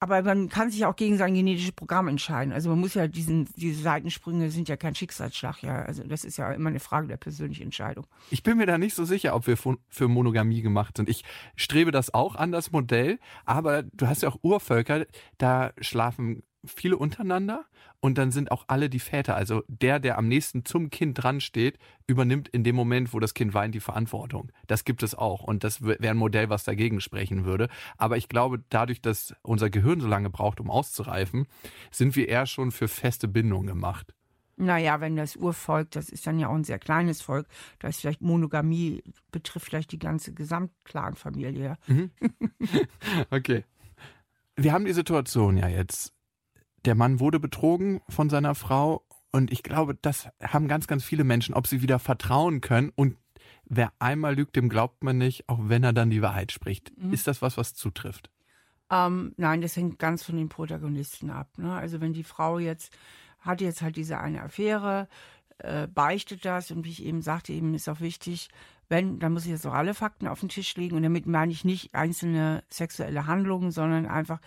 aber 0.00 0.22
man 0.22 0.48
kann 0.48 0.70
sich 0.70 0.86
auch 0.86 0.96
gegen 0.96 1.18
sein 1.18 1.34
genetisches 1.34 1.72
Programm 1.72 2.08
entscheiden. 2.08 2.54
Also 2.54 2.70
man 2.70 2.80
muss 2.80 2.94
ja 2.94 3.06
diesen, 3.06 3.46
diese 3.56 3.82
Seitensprünge 3.82 4.50
sind 4.50 4.66
ja 4.70 4.78
kein 4.78 4.94
Schicksalsschlag, 4.94 5.62
ja. 5.62 5.82
Also 5.82 6.02
das 6.04 6.24
ist 6.24 6.38
ja 6.38 6.50
immer 6.52 6.70
eine 6.70 6.80
Frage 6.80 7.06
der 7.06 7.18
persönlichen 7.18 7.64
Entscheidung. 7.64 8.06
Ich 8.30 8.42
bin 8.42 8.56
mir 8.56 8.64
da 8.64 8.78
nicht 8.78 8.94
so 8.94 9.04
sicher, 9.04 9.34
ob 9.34 9.46
wir 9.46 9.58
für 9.58 10.08
Monogamie 10.08 10.62
gemacht 10.62 10.96
sind. 10.96 11.10
Ich 11.10 11.22
strebe 11.54 11.90
das 11.90 12.14
auch 12.14 12.34
an, 12.34 12.50
das 12.50 12.72
Modell, 12.72 13.18
aber 13.44 13.82
du 13.82 14.08
hast 14.08 14.22
ja 14.22 14.30
auch 14.30 14.38
Urvölker, 14.42 15.04
da 15.36 15.72
schlafen 15.80 16.42
viele 16.64 16.96
untereinander 16.96 17.64
und 18.00 18.18
dann 18.18 18.30
sind 18.30 18.50
auch 18.50 18.64
alle 18.68 18.90
die 18.90 18.98
Väter. 18.98 19.36
Also 19.36 19.62
der, 19.68 19.98
der 20.00 20.18
am 20.18 20.28
nächsten 20.28 20.64
zum 20.64 20.90
Kind 20.90 21.22
dran 21.22 21.40
steht, 21.40 21.78
übernimmt 22.06 22.48
in 22.48 22.64
dem 22.64 22.76
Moment, 22.76 23.12
wo 23.12 23.20
das 23.20 23.34
Kind 23.34 23.54
weint, 23.54 23.74
die 23.74 23.80
Verantwortung. 23.80 24.52
Das 24.66 24.84
gibt 24.84 25.02
es 25.02 25.14
auch 25.14 25.42
und 25.42 25.64
das 25.64 25.82
wäre 25.82 26.10
ein 26.10 26.16
Modell, 26.16 26.50
was 26.50 26.64
dagegen 26.64 27.00
sprechen 27.00 27.44
würde. 27.44 27.68
Aber 27.96 28.16
ich 28.16 28.28
glaube, 28.28 28.62
dadurch, 28.68 29.00
dass 29.00 29.34
unser 29.42 29.70
Gehirn 29.70 30.00
so 30.00 30.08
lange 30.08 30.30
braucht, 30.30 30.60
um 30.60 30.70
auszureifen, 30.70 31.46
sind 31.90 32.16
wir 32.16 32.28
eher 32.28 32.46
schon 32.46 32.70
für 32.70 32.88
feste 32.88 33.28
Bindungen 33.28 33.66
gemacht. 33.66 34.14
Naja, 34.60 35.00
wenn 35.00 35.16
das 35.16 35.36
Urvolk, 35.36 35.90
das 35.92 36.10
ist 36.10 36.26
dann 36.26 36.38
ja 36.38 36.48
auch 36.48 36.54
ein 36.54 36.64
sehr 36.64 36.78
kleines 36.78 37.22
Volk, 37.22 37.46
da 37.78 37.88
ist 37.88 38.02
vielleicht 38.02 38.20
Monogamie, 38.20 39.02
betrifft 39.32 39.66
vielleicht 39.66 39.90
die 39.90 39.98
ganze 39.98 40.34
Gesamtclanfamilie. 40.34 41.78
Mhm. 41.86 42.10
okay. 43.30 43.64
Wir 44.56 44.74
haben 44.74 44.84
die 44.84 44.92
Situation 44.92 45.56
ja 45.56 45.66
jetzt 45.68 46.12
der 46.84 46.94
Mann 46.94 47.20
wurde 47.20 47.40
betrogen 47.40 48.00
von 48.08 48.30
seiner 48.30 48.54
Frau 48.54 49.04
und 49.32 49.52
ich 49.52 49.62
glaube, 49.62 49.96
das 50.00 50.28
haben 50.42 50.68
ganz, 50.68 50.86
ganz 50.86 51.04
viele 51.04 51.24
Menschen, 51.24 51.54
ob 51.54 51.66
sie 51.66 51.82
wieder 51.82 51.98
vertrauen 51.98 52.60
können 52.60 52.90
und 52.94 53.16
wer 53.64 53.92
einmal 53.98 54.34
lügt, 54.34 54.56
dem 54.56 54.68
glaubt 54.68 55.04
man 55.04 55.18
nicht, 55.18 55.48
auch 55.48 55.58
wenn 55.62 55.84
er 55.84 55.92
dann 55.92 56.10
die 56.10 56.22
Wahrheit 56.22 56.52
spricht. 56.52 56.92
Mhm. 56.98 57.12
Ist 57.12 57.26
das 57.26 57.40
was, 57.40 57.56
was 57.56 57.74
zutrifft? 57.74 58.30
Ähm, 58.90 59.32
nein, 59.36 59.60
das 59.60 59.76
hängt 59.76 59.98
ganz 59.98 60.24
von 60.24 60.36
den 60.36 60.48
Protagonisten 60.48 61.30
ab. 61.30 61.48
Ne? 61.56 61.72
Also 61.72 62.00
wenn 62.00 62.12
die 62.12 62.24
Frau 62.24 62.58
jetzt, 62.58 62.92
hat 63.38 63.60
jetzt 63.60 63.82
halt 63.82 63.96
diese 63.96 64.18
eine 64.18 64.42
Affäre, 64.42 65.08
äh, 65.58 65.86
beichtet 65.86 66.44
das 66.44 66.70
und 66.72 66.84
wie 66.84 66.90
ich 66.90 67.04
eben 67.04 67.22
sagte, 67.22 67.52
eben 67.52 67.72
ist 67.74 67.88
auch 67.88 68.00
wichtig, 68.00 68.48
wenn, 68.88 69.20
dann 69.20 69.32
muss 69.32 69.44
ich 69.44 69.52
jetzt 69.52 69.66
auch 69.66 69.74
alle 69.74 69.94
Fakten 69.94 70.26
auf 70.26 70.40
den 70.40 70.48
Tisch 70.48 70.74
legen 70.76 70.96
und 70.96 71.04
damit 71.04 71.26
meine 71.26 71.52
ich 71.52 71.64
nicht 71.64 71.94
einzelne 71.94 72.64
sexuelle 72.68 73.26
Handlungen, 73.26 73.70
sondern 73.70 74.06
einfach 74.06 74.40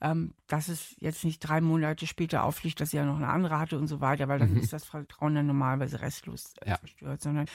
ähm, 0.00 0.34
dass 0.46 0.68
es 0.68 0.94
jetzt 0.98 1.24
nicht 1.24 1.40
drei 1.40 1.60
Monate 1.60 2.06
später 2.06 2.44
auffliegt, 2.44 2.80
dass 2.80 2.90
sie 2.90 2.98
ja 2.98 3.04
noch 3.04 3.16
eine 3.16 3.28
andere 3.28 3.58
hatte 3.58 3.78
und 3.78 3.86
so 3.86 4.00
weiter, 4.00 4.28
weil 4.28 4.38
dann 4.38 4.52
mhm. 4.52 4.58
ist 4.58 4.72
das 4.72 4.84
Vertrauen 4.84 5.34
dann 5.34 5.46
normalerweise 5.46 6.00
restlos 6.00 6.54
äh, 6.60 6.70
ja. 6.70 6.78
zerstört, 6.78 7.22
sondern 7.22 7.46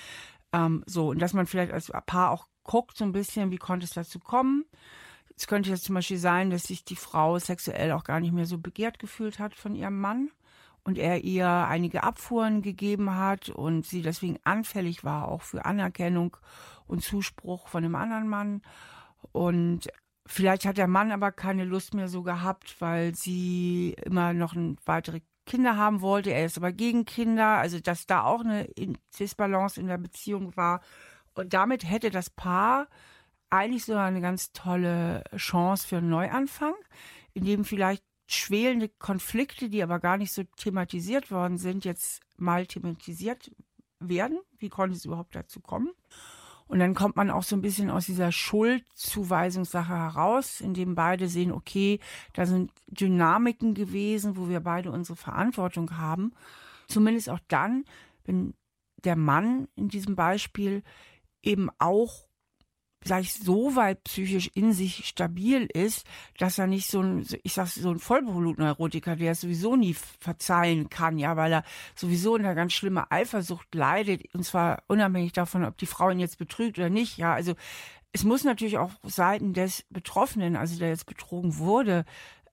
ähm, 0.54 0.84
so, 0.86 1.10
und 1.10 1.22
dass 1.22 1.34
man 1.34 1.46
vielleicht 1.46 1.72
als 1.72 1.92
Paar 2.06 2.32
auch 2.32 2.48
guckt 2.64 2.98
so 2.98 3.06
ein 3.06 3.12
bisschen, 3.12 3.52
wie 3.52 3.58
konnte 3.58 3.86
es 3.86 3.92
dazu 3.92 4.20
kommen. 4.20 4.66
Es 5.36 5.48
könnte 5.48 5.70
jetzt 5.70 5.86
zum 5.86 5.96
Beispiel 5.96 6.18
sein, 6.18 6.50
dass 6.50 6.64
sich 6.64 6.84
die 6.84 6.96
Frau 6.96 7.40
sexuell 7.40 7.92
auch 7.94 8.04
gar 8.04 8.20
nicht 8.20 8.34
mehr 8.34 8.46
so 8.46 8.58
begehrt 8.58 9.00
gefühlt 9.00 9.40
hat 9.40 9.56
von 9.56 9.76
ihrem 9.76 10.00
Mann 10.00 10.30
und 10.84 10.98
er 10.98 11.24
ihr 11.24 11.48
einige 11.48 12.04
Abfuhren 12.04 12.62
gegeben 12.62 13.16
hat 13.16 13.50
und 13.50 13.86
sie 13.86 14.02
deswegen 14.02 14.40
anfällig 14.44 15.04
war 15.04 15.28
auch 15.28 15.42
für 15.42 15.66
Anerkennung 15.66 16.38
und 16.88 17.04
Zuspruch 17.04 17.68
von 17.68 17.84
einem 17.84 17.96
anderen 17.96 18.28
Mann. 18.28 18.62
Und 19.32 19.88
Vielleicht 20.26 20.66
hat 20.66 20.78
der 20.78 20.88
Mann 20.88 21.12
aber 21.12 21.32
keine 21.32 21.66
Lust 21.66 21.94
mehr 21.94 22.08
so 22.08 22.24
gehabt, 22.24 22.80
weil 22.80 23.16
sie 23.16 23.96
immer 24.06 24.34
noch 24.34 24.56
weitere 24.86 25.22
Kinder 25.46 25.76
haben 25.76 26.02
wollte. 26.02 26.32
Er 26.32 26.46
ist 26.46 26.58
aber 26.58 26.72
gegen 26.72 27.06
Kinder, 27.06 27.58
also 27.58 27.80
dass 27.80 28.06
da 28.06 28.24
auch 28.24 28.42
eine 28.42 28.70
Disbalance 29.20 29.80
in 29.80 29.88
der 29.88 29.98
Beziehung 29.98 30.56
war. 30.56 30.82
Und 31.34 31.54
damit 31.54 31.90
hätte 31.90 32.12
das 32.12 32.30
Paar 32.30 32.88
eigentlich 33.50 33.86
so 33.86 33.96
eine 33.96 34.22
ganz 34.22 34.54
tolle 34.54 35.24
Chance 35.36 35.88
für 35.88 35.98
einen 35.98 36.10
Neuanfang, 36.10 36.76
in 37.34 37.44
dem 37.44 37.66
vielleicht 37.66 38.04
schwelende 38.28 38.88
Konflikte, 38.88 39.70
die 39.70 39.84
aber 39.84 40.00
gar 40.00 40.18
nicht 40.18 40.32
so 40.32 40.44
thematisiert 40.56 41.32
worden 41.32 41.58
sind, 41.58 41.84
jetzt 41.84 42.22
mal 42.38 42.66
thematisiert 42.66 43.52
werden. 44.00 44.40
Wie 44.58 44.70
konnte 44.70 44.96
es 44.96 45.06
überhaupt 45.06 45.36
dazu 45.36 45.60
kommen? 45.60 45.92
Und 46.72 46.80
dann 46.80 46.96
kommt 46.96 47.18
man 47.18 47.30
auch 47.30 47.44
so 47.44 47.58
ein 47.58 47.62
bisschen 47.62 47.90
aus 47.90 48.06
dieser 48.06 48.32
Schuldzuweisungssache 48.32 49.94
heraus, 49.94 50.62
indem 50.62 50.96
beide 50.96 51.28
sehen, 51.28 51.52
okay, 51.52 52.00
da 52.32 52.46
sind 52.46 52.72
Dynamiken 52.88 53.74
gewesen, 53.74 54.38
wo 54.38 54.48
wir 54.48 54.62
beide 54.62 54.90
unsere 54.90 55.18
Verantwortung 55.18 55.98
haben. 55.98 56.32
Zumindest 56.88 57.30
auch 57.30 57.42
dann, 57.50 57.84
wenn 58.24 58.54
der 59.04 59.18
Mann 59.18 59.68
in 59.76 59.90
diesem 59.90 60.16
Beispiel 60.16 60.82
eben 61.44 61.70
auch 61.78 62.30
sag 63.04 63.22
ich, 63.22 63.34
so 63.34 63.76
weit 63.76 64.04
psychisch 64.04 64.52
in 64.54 64.74
sich 64.74 65.08
stabil 65.08 65.68
ist, 65.74 66.06
dass 66.38 66.58
er 66.58 66.68
nicht 66.68 66.88
so 66.88 67.02
ein, 67.02 67.26
ich 67.44 67.54
sag 67.54 67.68
so 67.68 67.90
ein 67.90 68.00
Vollblutneurotiker, 68.00 69.16
der 69.16 69.32
es 69.32 69.42
sowieso 69.42 69.76
nie 69.76 69.96
verzeihen 70.20 70.90
kann, 70.90 71.18
ja, 71.18 71.36
weil 71.36 71.52
er 71.52 71.64
sowieso 71.96 72.36
eine 72.36 72.54
ganz 72.56 72.74
schlimme 72.74 73.12
Eifersucht 73.12 73.74
leidet, 73.74 74.34
und 74.34 74.44
zwar 74.44 74.84
unabhängig 74.88 75.34
davon, 75.34 75.66
ob 75.66 75.78
die 75.78 75.86
Frau 75.86 76.10
ihn 76.10 76.20
jetzt 76.20 76.38
betrügt 76.38 76.78
oder 76.78 76.90
nicht, 76.90 77.18
ja, 77.18 77.34
also 77.34 77.56
es 78.14 78.24
muss 78.24 78.44
natürlich 78.44 78.78
auch 78.78 78.92
Seiten 79.04 79.54
des 79.54 79.86
Betroffenen, 79.90 80.56
also 80.56 80.78
der 80.78 80.90
jetzt 80.90 81.06
betrogen 81.06 81.58
wurde, 81.58 82.06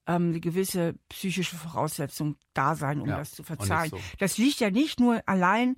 ähm, 0.07 0.31
eine 0.31 0.41
gewisse 0.41 0.95
psychische 1.09 1.57
Voraussetzung 1.57 2.37
da 2.55 2.75
sein, 2.75 3.01
um 3.01 3.09
ja, 3.09 3.19
das 3.19 3.33
zu 3.33 3.43
verzeihen. 3.43 3.91
So. 3.91 4.01
Das 4.19 4.39
liegt 4.39 4.61
ja 4.61 4.71
nicht 4.71 5.01
nur 5.01 5.23
allein 5.27 5.77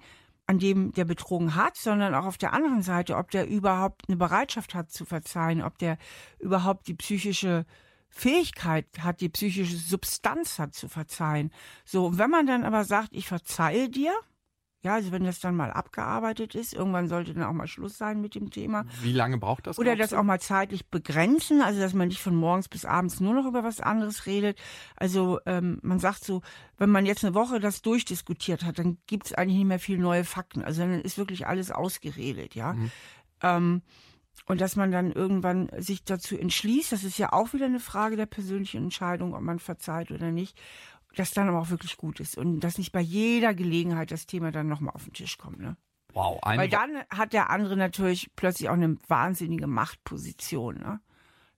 an 0.51 0.59
dem 0.59 0.93
der 0.93 1.05
betrogen 1.05 1.55
hat, 1.55 1.77
sondern 1.77 2.13
auch 2.13 2.25
auf 2.25 2.37
der 2.37 2.53
anderen 2.53 2.83
Seite, 2.83 3.17
ob 3.17 3.31
der 3.31 3.47
überhaupt 3.47 4.09
eine 4.09 4.17
Bereitschaft 4.17 4.75
hat 4.75 4.91
zu 4.91 5.05
verzeihen, 5.05 5.63
ob 5.63 5.79
der 5.79 5.97
überhaupt 6.41 6.89
die 6.89 6.95
psychische 6.95 7.65
Fähigkeit 8.09 8.85
hat, 8.99 9.21
die 9.21 9.29
psychische 9.29 9.77
Substanz 9.77 10.59
hat 10.59 10.75
zu 10.75 10.89
verzeihen. 10.89 11.53
So, 11.85 12.19
wenn 12.19 12.31
man 12.31 12.49
dann 12.49 12.65
aber 12.65 12.83
sagt, 12.83 13.11
ich 13.13 13.29
verzeihe 13.29 13.89
dir, 13.89 14.13
ja, 14.83 14.95
also 14.95 15.13
wenn 15.13 15.25
das 15.25 15.41
dann 15.41 15.57
mal 15.57 15.71
abgearbeitet 15.71 16.55
ist, 16.55 16.73
irgendwann 16.73 17.07
sollte 17.07 17.35
dann 17.35 17.45
auch 17.45 17.53
mal 17.53 17.67
Schluss 17.67 17.99
sein 17.99 18.21
mit 18.21 18.35
dem 18.35 18.51
Thema. 18.51 18.87
Wie 19.03 19.13
lange 19.13 19.37
braucht 19.37 19.67
das? 19.67 19.79
Oder 19.79 19.95
das 19.95 20.15
auch 20.15 20.23
mal 20.23 20.41
zeitlich 20.41 20.87
begrenzen, 20.87 21.61
also 21.61 21.81
dass 21.81 21.93
man 21.93 22.09
nicht 22.09 22.21
von 22.21 22.35
morgens 22.35 22.69
bis 22.69 22.87
abends 22.87 23.21
nur 23.21 23.35
noch 23.35 23.47
über 23.47 23.63
was 23.63 23.81
anderes 23.81 24.25
redet. 24.25 24.59
Also 24.97 25.39
ähm, 25.45 25.79
man 25.83 25.99
sagt 25.99 26.25
so, 26.25 26.41
wenn 26.79 26.89
man 26.89 27.05
jetzt 27.05 27.25
eine 27.25 27.35
Woche 27.35 27.61
das 27.61 27.83
durchdiskutiert 27.83 28.65
hat, 28.65 28.79
dann 28.79 28.97
gibt 29.07 29.27
es 29.27 29.35
eigentlich 29.35 29.59
nicht 29.59 29.69
mehr 29.69 29.81
viel 29.81 29.99
neue 29.99 30.25
Fakten. 30.25 30.63
Also 30.63 30.81
dann 30.81 31.01
ist 31.01 31.19
wirklich 31.19 31.47
alles 31.47 31.71
ausgeredet, 31.71 32.55
ja. 32.55 32.73
Mhm. 32.73 32.91
Ähm, 33.43 33.83
und 34.47 34.63
dass 34.63 34.77
man 34.77 34.91
dann 34.91 35.13
irgendwann 35.13 35.69
sich 35.77 36.05
dazu 36.05 36.39
entschließt, 36.39 36.93
das 36.93 37.05
ist 37.05 37.19
ja 37.19 37.33
auch 37.33 37.53
wieder 37.53 37.67
eine 37.67 37.81
Frage 37.81 38.17
der 38.17 38.27
persönlichen 38.27 38.85
Entscheidung, 38.85 39.35
ob 39.35 39.43
man 39.43 39.59
verzeiht 39.59 40.11
oder 40.11 40.31
nicht 40.31 40.59
das 41.17 41.33
dann 41.33 41.49
aber 41.49 41.61
auch 41.61 41.71
wirklich 41.71 41.97
gut 41.97 42.21
ist 42.21 42.39
und 42.39 42.61
dass 42.61 42.79
nicht 42.79 42.93
bei 42.93 43.01
jeder 43.01 43.55
Gelegenheit 43.55 44.11
das 44.11 44.27
Thema 44.27 44.53
dann 44.53 44.69
nochmal 44.69 44.95
auf 44.95 45.05
den 45.05 45.13
Tisch 45.13 45.39
kommt. 45.39 45.59
Ne? 45.61 45.77
Wow, 46.13 46.41
Weil 46.45 46.69
dann 46.69 47.03
hat 47.11 47.33
der 47.33 47.51
andere 47.51 47.77
natürlich 47.77 48.31
plötzlich 48.37 48.69
auch 48.69 48.75
eine 48.75 48.97
wahnsinnige 49.09 49.67
Machtposition. 49.67 50.79
Ne? 50.79 51.01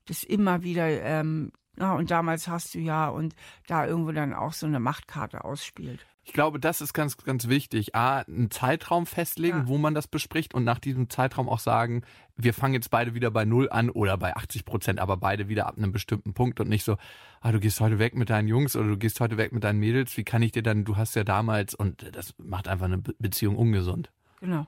Das 0.07 0.25
immer 0.25 0.63
wieder, 0.63 0.89
ähm, 0.89 1.53
ja, 1.79 1.95
und 1.95 2.11
damals 2.11 2.49
hast 2.49 2.75
du 2.75 2.79
ja 2.79 3.09
und 3.09 3.35
da 3.67 3.87
irgendwo 3.87 4.13
dann 4.13 4.35
auch 4.35 4.53
so 4.53 4.67
eine 4.67 4.81
Machtkarte 4.81 5.45
ausspielt. 5.45 6.07
Ich 6.25 6.33
glaube, 6.33 6.61
das 6.61 6.81
ist 6.81 6.93
ganz, 6.93 7.17
ganz 7.17 7.49
wichtig. 7.49 7.97
A, 7.97 8.19
einen 8.21 8.51
Zeitraum 8.51 9.07
festlegen, 9.07 9.59
ja. 9.59 9.67
wo 9.67 9.77
man 9.77 9.93
das 9.93 10.07
bespricht 10.07 10.55
und 10.55 10.63
nach 10.63 10.79
diesem 10.79 11.11
Zeitraum 11.11 11.49
auch 11.49 11.59
sagen, 11.59 12.03
wir 12.37 12.55
fangen 12.55 12.75
jetzt 12.75 12.91
beide 12.91 13.15
wieder 13.15 13.33
bei 13.33 13.45
Null 13.45 13.69
an 13.71 13.91
oder 13.91 14.17
bei 14.17 14.37
80 14.37 14.65
Prozent, 14.65 15.01
aber 15.01 15.17
beide 15.17 15.49
wieder 15.49 15.67
ab 15.67 15.77
einem 15.77 15.91
bestimmten 15.91 16.33
Punkt 16.33 16.61
und 16.61 16.69
nicht 16.69 16.85
so, 16.85 16.97
ah, 17.41 17.51
du 17.51 17.59
gehst 17.59 17.81
heute 17.81 17.99
weg 17.99 18.15
mit 18.15 18.31
deinen 18.31 18.47
Jungs 18.47 18.77
oder 18.77 18.89
du 18.89 18.97
gehst 18.97 19.19
heute 19.19 19.37
weg 19.37 19.53
mit 19.53 19.65
deinen 19.65 19.81
Mädels. 19.81 20.17
Wie 20.17 20.23
kann 20.23 20.43
ich 20.43 20.53
dir 20.53 20.63
dann, 20.63 20.85
du 20.85 20.97
hast 20.97 21.17
ja 21.17 21.25
damals 21.25 21.75
und 21.75 22.15
das 22.15 22.35
macht 22.39 22.69
einfach 22.69 22.87
eine 22.87 22.99
Beziehung 22.99 23.57
ungesund. 23.57 24.13
Genau. 24.41 24.67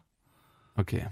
Okay. 0.77 1.07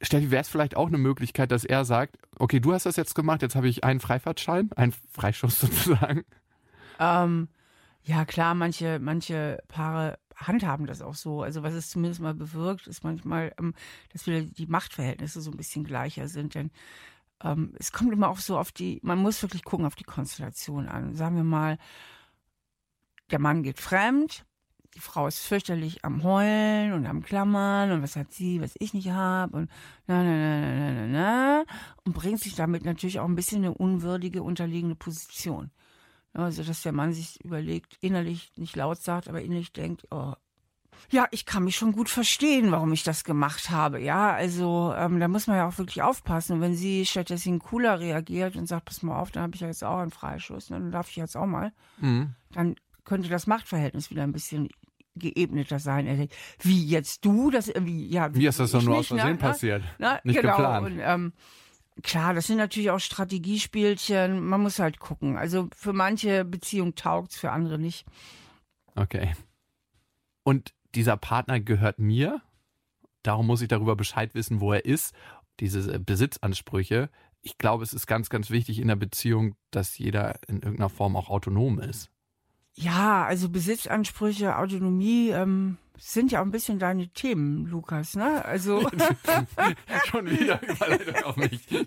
Steffi, 0.00 0.30
wäre 0.30 0.42
es 0.42 0.48
vielleicht 0.48 0.76
auch 0.76 0.86
eine 0.86 0.98
Möglichkeit, 0.98 1.52
dass 1.52 1.64
er 1.64 1.84
sagt, 1.84 2.16
okay, 2.38 2.60
du 2.60 2.72
hast 2.72 2.86
das 2.86 2.96
jetzt 2.96 3.14
gemacht, 3.14 3.42
jetzt 3.42 3.54
habe 3.54 3.68
ich 3.68 3.84
einen 3.84 4.00
Freifahrtschein, 4.00 4.70
einen 4.76 4.94
Freischuss 5.10 5.60
sozusagen? 5.60 6.24
Ähm, 6.98 7.48
ja, 8.08 8.24
klar, 8.24 8.54
manche, 8.54 8.98
manche 9.00 9.62
Paare 9.68 10.18
handhaben 10.34 10.86
das 10.86 11.02
auch 11.02 11.14
so. 11.14 11.42
Also 11.42 11.62
was 11.62 11.74
es 11.74 11.90
zumindest 11.90 12.22
mal 12.22 12.34
bewirkt, 12.34 12.86
ist 12.86 13.04
manchmal, 13.04 13.52
ähm, 13.58 13.74
dass 14.12 14.26
wieder 14.26 14.40
die 14.40 14.66
Machtverhältnisse 14.66 15.42
so 15.42 15.50
ein 15.50 15.58
bisschen 15.58 15.84
gleicher 15.84 16.26
sind. 16.26 16.54
Denn 16.54 16.70
ähm, 17.44 17.74
es 17.78 17.92
kommt 17.92 18.10
immer 18.14 18.30
auch 18.30 18.38
so 18.38 18.58
auf 18.58 18.72
die, 18.72 18.98
man 19.02 19.18
muss 19.18 19.42
wirklich 19.42 19.62
gucken 19.62 19.84
auf 19.84 19.94
die 19.94 20.04
Konstellation 20.04 20.88
an. 20.88 21.14
Sagen 21.16 21.36
wir 21.36 21.44
mal, 21.44 21.76
der 23.30 23.40
Mann 23.40 23.62
geht 23.62 23.78
fremd, 23.78 24.46
die 24.94 25.00
Frau 25.00 25.26
ist 25.26 25.40
fürchterlich 25.40 26.02
am 26.02 26.22
Heulen 26.22 26.94
und 26.94 27.06
am 27.06 27.22
Klammern 27.22 27.90
und 27.92 28.02
was 28.02 28.16
hat 28.16 28.32
sie, 28.32 28.62
was 28.62 28.72
ich 28.78 28.94
nicht 28.94 29.10
habe 29.10 29.54
und 29.54 29.70
na, 30.06 30.22
na, 30.22 30.34
na, 30.34 30.74
na, 30.74 30.92
na, 30.92 31.06
na, 31.06 31.64
und 32.04 32.14
bringt 32.14 32.40
sich 32.40 32.54
damit 32.54 32.86
natürlich 32.86 33.20
auch 33.20 33.28
ein 33.28 33.34
bisschen 33.34 33.58
eine 33.58 33.74
unwürdige, 33.74 34.42
unterliegende 34.42 34.96
Position. 34.96 35.70
Also, 36.38 36.62
dass 36.62 36.82
der 36.82 36.92
Mann 36.92 37.12
sich 37.12 37.42
überlegt, 37.44 37.98
innerlich 38.00 38.52
nicht 38.56 38.76
laut 38.76 38.98
sagt, 38.98 39.28
aber 39.28 39.42
innerlich 39.42 39.72
denkt, 39.72 40.06
oh, 40.10 40.34
ja, 41.10 41.26
ich 41.30 41.46
kann 41.46 41.64
mich 41.64 41.76
schon 41.76 41.92
gut 41.92 42.08
verstehen, 42.08 42.70
warum 42.70 42.92
ich 42.92 43.02
das 43.02 43.24
gemacht 43.24 43.70
habe. 43.70 44.00
Ja, 44.00 44.32
also 44.32 44.92
ähm, 44.96 45.20
da 45.20 45.28
muss 45.28 45.46
man 45.46 45.56
ja 45.56 45.68
auch 45.68 45.78
wirklich 45.78 46.02
aufpassen. 46.02 46.54
Und 46.54 46.60
wenn 46.60 46.74
sie 46.74 47.06
stattdessen 47.06 47.58
cooler 47.58 48.00
reagiert 48.00 48.56
und 48.56 48.66
sagt, 48.66 48.84
pass 48.86 49.02
mal 49.02 49.18
auf, 49.18 49.30
dann 49.30 49.44
habe 49.44 49.54
ich 49.54 49.60
ja 49.60 49.68
jetzt 49.68 49.84
auch 49.84 49.98
einen 49.98 50.10
Freischuss, 50.10 50.70
ne, 50.70 50.78
dann 50.78 50.90
darf 50.90 51.08
ich 51.10 51.16
jetzt 51.16 51.36
auch 51.36 51.46
mal, 51.46 51.72
mhm. 51.98 52.34
dann 52.52 52.76
könnte 53.04 53.28
das 53.28 53.46
Machtverhältnis 53.46 54.10
wieder 54.10 54.22
ein 54.22 54.32
bisschen 54.32 54.68
geebneter 55.16 55.78
sein. 55.78 56.06
Er 56.06 56.16
denkt, 56.16 56.34
wie 56.60 56.84
jetzt 56.84 57.24
du? 57.24 57.50
Das 57.50 57.68
irgendwie, 57.68 58.06
ja. 58.08 58.28
Mir 58.28 58.50
ist 58.50 58.60
das 58.60 58.70
doch 58.70 58.82
nur 58.82 58.98
aus 58.98 59.08
Versehen 59.08 59.32
ne? 59.32 59.38
passiert. 59.38 59.82
Na, 59.98 60.20
nicht 60.22 60.40
genau. 60.40 60.56
geplant. 60.56 60.86
Und, 60.86 61.00
ähm, 61.02 61.32
Klar, 62.02 62.34
das 62.34 62.46
sind 62.46 62.58
natürlich 62.58 62.90
auch 62.90 63.00
Strategiespielchen. 63.00 64.40
Man 64.40 64.62
muss 64.62 64.78
halt 64.78 65.00
gucken. 65.00 65.36
Also 65.36 65.68
für 65.74 65.92
manche 65.92 66.44
Beziehungen 66.44 66.94
taugt 66.94 67.32
es, 67.32 67.38
für 67.38 67.50
andere 67.50 67.78
nicht. 67.78 68.06
Okay. 68.94 69.34
Und 70.44 70.74
dieser 70.94 71.16
Partner 71.16 71.60
gehört 71.60 71.98
mir. 71.98 72.40
Darum 73.22 73.46
muss 73.46 73.62
ich 73.62 73.68
darüber 73.68 73.96
Bescheid 73.96 74.34
wissen, 74.34 74.60
wo 74.60 74.72
er 74.72 74.84
ist. 74.84 75.14
Diese 75.60 75.92
äh, 75.92 75.98
Besitzansprüche. 75.98 77.10
Ich 77.42 77.58
glaube, 77.58 77.84
es 77.84 77.92
ist 77.92 78.06
ganz, 78.06 78.30
ganz 78.30 78.50
wichtig 78.50 78.78
in 78.78 78.88
der 78.88 78.96
Beziehung, 78.96 79.56
dass 79.70 79.98
jeder 79.98 80.40
in 80.48 80.56
irgendeiner 80.56 80.88
Form 80.88 81.16
auch 81.16 81.28
autonom 81.28 81.78
ist. 81.80 82.10
Ja, 82.74 83.24
also 83.24 83.48
Besitzansprüche, 83.48 84.56
Autonomie, 84.56 85.30
ähm, 85.30 85.78
sind 85.98 86.32
ja 86.32 86.40
auch 86.40 86.44
ein 86.44 86.50
bisschen 86.50 86.78
deine 86.78 87.08
Themen, 87.08 87.66
Lukas, 87.66 88.14
ne? 88.14 88.44
Also 88.44 88.88
schon 90.06 90.30
wieder 90.30 90.60
Überleitung 90.62 91.24
auf 91.24 91.36
mich. 91.36 91.60
ich 91.70 91.84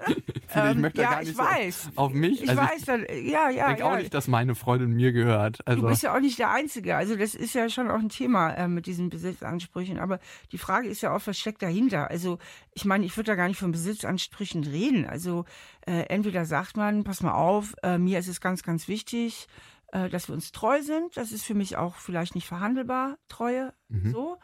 ähm, 0.53 0.82
möchte 0.82 1.01
ja, 1.01 1.12
gar 1.12 1.20
nicht 1.22 1.32
ich 1.32 1.38
weiß. 1.38 1.84
So 1.84 1.91
auf 1.96 2.13
mich. 2.13 2.44
Ich 2.44 2.50
also 2.50 2.62
weiß, 2.62 2.86
dann, 2.86 3.06
ja, 3.10 3.50
ja. 3.50 3.50
Ich 3.50 3.58
denke 3.58 3.80
ja. 3.80 3.91
auch 3.94 3.98
nicht, 3.98 4.13
dass 4.13 4.27
meine 4.27 4.56
Freundin 4.56 4.91
mir 4.91 5.13
gehört. 5.13 5.65
Also 5.65 5.82
du 5.82 5.88
bist 5.88 6.03
ja 6.03 6.15
auch 6.15 6.20
nicht 6.20 6.39
der 6.39 6.51
Einzige. 6.51 6.96
Also 6.96 7.15
das 7.15 7.36
ist 7.36 7.56
ja 7.56 7.70
schon 7.70 7.89
auch 7.89 8.00
ein 8.00 8.10
Thema 8.10 8.51
äh, 8.51 8.68
mit 8.68 8.86
diesen 8.86 9.10
Besitzansprüchen. 9.10 9.98
Aber 9.98 10.20
die 10.51 10.58
Frage 10.58 10.88
ist 10.88 11.01
ja 11.01 11.15
auch, 11.15 11.22
was 11.25 11.38
steckt 11.38 11.62
dahinter? 11.62 12.10
Also 12.10 12.38
ich 12.74 12.86
meine, 12.86 13.06
ich 13.06 13.15
würde 13.15 13.32
da 13.32 13.36
gar 13.36 13.48
nicht 13.48 13.60
von 13.60 13.72
Besitzansprüchen 13.72 14.63
reden. 14.63 15.06
Also 15.06 15.46
äh, 15.86 16.03
entweder 16.10 16.46
sagt 16.46 16.77
man, 16.77 17.03
pass 17.03 17.24
mal 17.24 17.34
auf, 17.34 17.74
äh, 17.84 17.98
mir 17.98 18.20
ist 18.20 18.27
es 18.27 18.41
ganz, 18.41 18.63
ganz 18.63 18.88
wichtig, 18.88 19.48
äh, 19.91 20.10
dass 20.10 20.27
wir 20.27 20.36
uns 20.36 20.51
treu 20.51 20.81
sind. 20.81 21.17
Das 21.17 21.31
ist 21.31 21.45
für 21.45 21.53
mich 21.53 21.77
auch 21.77 21.95
vielleicht 21.95 22.36
nicht 22.36 22.48
verhandelbar, 22.48 23.17
Treue, 23.27 23.74
mhm. 23.89 24.12
so. 24.12 24.38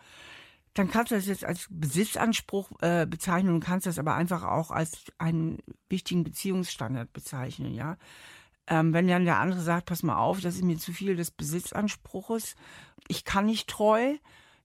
Dann 0.74 0.92
kannst 0.92 1.12
du 1.12 1.16
das 1.16 1.26
jetzt 1.26 1.44
als 1.44 1.68
Besitzanspruch 1.72 2.70
äh, 2.82 3.08
bezeichnen 3.08 3.54
und 3.56 3.64
kannst 3.64 3.88
das 3.88 3.98
aber 3.98 4.14
einfach 4.14 4.44
auch 4.44 4.70
als 4.70 5.06
einen 5.18 5.58
wichtigen 5.90 6.24
Beziehungsstandard 6.24 7.12
bezeichnen, 7.14 7.74
ja. 7.74 7.98
Ähm, 8.68 8.94
wenn 8.94 9.08
dann 9.08 9.26
der 9.26 9.40
andere 9.40 9.62
sagt, 9.62 9.86
pass 9.86 10.04
mal 10.04 10.18
auf, 10.18 10.42
das 10.42 10.56
ist 10.56 10.64
mir 10.64 10.78
zu 10.78 10.92
viel 10.92 11.16
des 11.16 11.32
Besitzanspruches, 11.32 12.56
ich 13.08 13.24
kann 13.24 13.46
nicht 13.46 13.70
treu, 13.70 14.18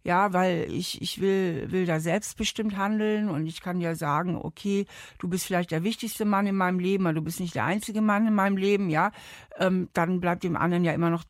ja, 0.05 0.33
weil 0.33 0.67
ich, 0.71 1.01
ich 1.01 1.21
will, 1.21 1.71
will 1.71 1.87
da 1.87 2.01
selbstbestimmt 2.01 2.77
handeln 2.77 3.29
und 3.29 3.47
ich 3.47 3.61
kann 3.61 3.81
ja 3.81 3.95
sagen, 3.95 4.37
okay, 4.37 4.87
du 5.19 5.29
bist 5.29 5.47
vielleicht 5.47 5.71
der 5.71 5.85
wichtigste 5.85 6.25
Mann 6.25 6.47
in 6.47 6.57
meinem 6.57 6.79
Leben, 6.79 7.07
aber 7.07 7.15
du 7.15 7.23
bist 7.23 7.41
nicht 7.41 7.55
der 7.55 7.65
einzige 7.65 8.01
Mann 8.01 8.27
in 8.27 8.35
meinem 8.35 8.57
Leben, 8.57 8.91
ja, 8.91 9.13
ähm, 9.59 9.89
dann 9.93 10.21
bleibt 10.21 10.43
dem 10.43 10.57
anderen 10.57 10.85
ja 10.85 10.93
immer 10.93 11.11
noch 11.11 11.25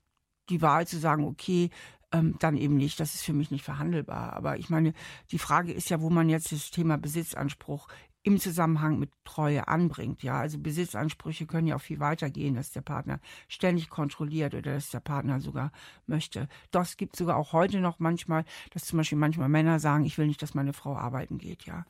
die 0.48 0.62
Wahl 0.62 0.86
zu 0.86 0.98
sagen, 0.98 1.24
okay, 1.24 1.70
ähm, 2.12 2.36
dann 2.38 2.56
eben 2.56 2.76
nicht, 2.76 3.00
das 3.00 3.14
ist 3.14 3.22
für 3.24 3.32
mich 3.32 3.50
nicht 3.50 3.64
verhandelbar. 3.64 4.34
Aber 4.34 4.58
ich 4.58 4.70
meine, 4.70 4.92
die 5.30 5.38
Frage 5.38 5.72
ist 5.72 5.90
ja, 5.90 6.00
wo 6.00 6.10
man 6.10 6.28
jetzt 6.28 6.52
das 6.52 6.70
Thema 6.70 6.98
Besitzanspruch 6.98 7.88
im 8.22 8.38
Zusammenhang 8.38 8.98
mit 8.98 9.10
Treue 9.24 9.66
anbringt. 9.68 10.22
Ja, 10.22 10.38
also 10.38 10.58
Besitzansprüche 10.58 11.46
können 11.46 11.66
ja 11.66 11.76
auch 11.76 11.80
viel 11.80 12.00
weiter 12.00 12.30
gehen, 12.30 12.54
dass 12.54 12.70
der 12.70 12.82
Partner 12.82 13.20
ständig 13.48 13.90
kontrolliert 13.90 14.54
oder 14.54 14.74
dass 14.74 14.90
der 14.90 15.00
Partner 15.00 15.40
sogar 15.40 15.72
möchte. 16.06 16.48
Das 16.70 16.96
gibt 16.96 17.16
sogar 17.16 17.36
auch 17.36 17.52
heute 17.52 17.80
noch 17.80 17.98
manchmal, 17.98 18.44
dass 18.70 18.84
zum 18.84 18.98
Beispiel 18.98 19.18
manchmal 19.18 19.48
Männer 19.48 19.80
sagen, 19.80 20.04
ich 20.04 20.18
will 20.18 20.26
nicht, 20.26 20.42
dass 20.42 20.54
meine 20.54 20.72
Frau 20.72 20.96
arbeiten 20.96 21.38
geht. 21.38 21.64
Ja, 21.64 21.84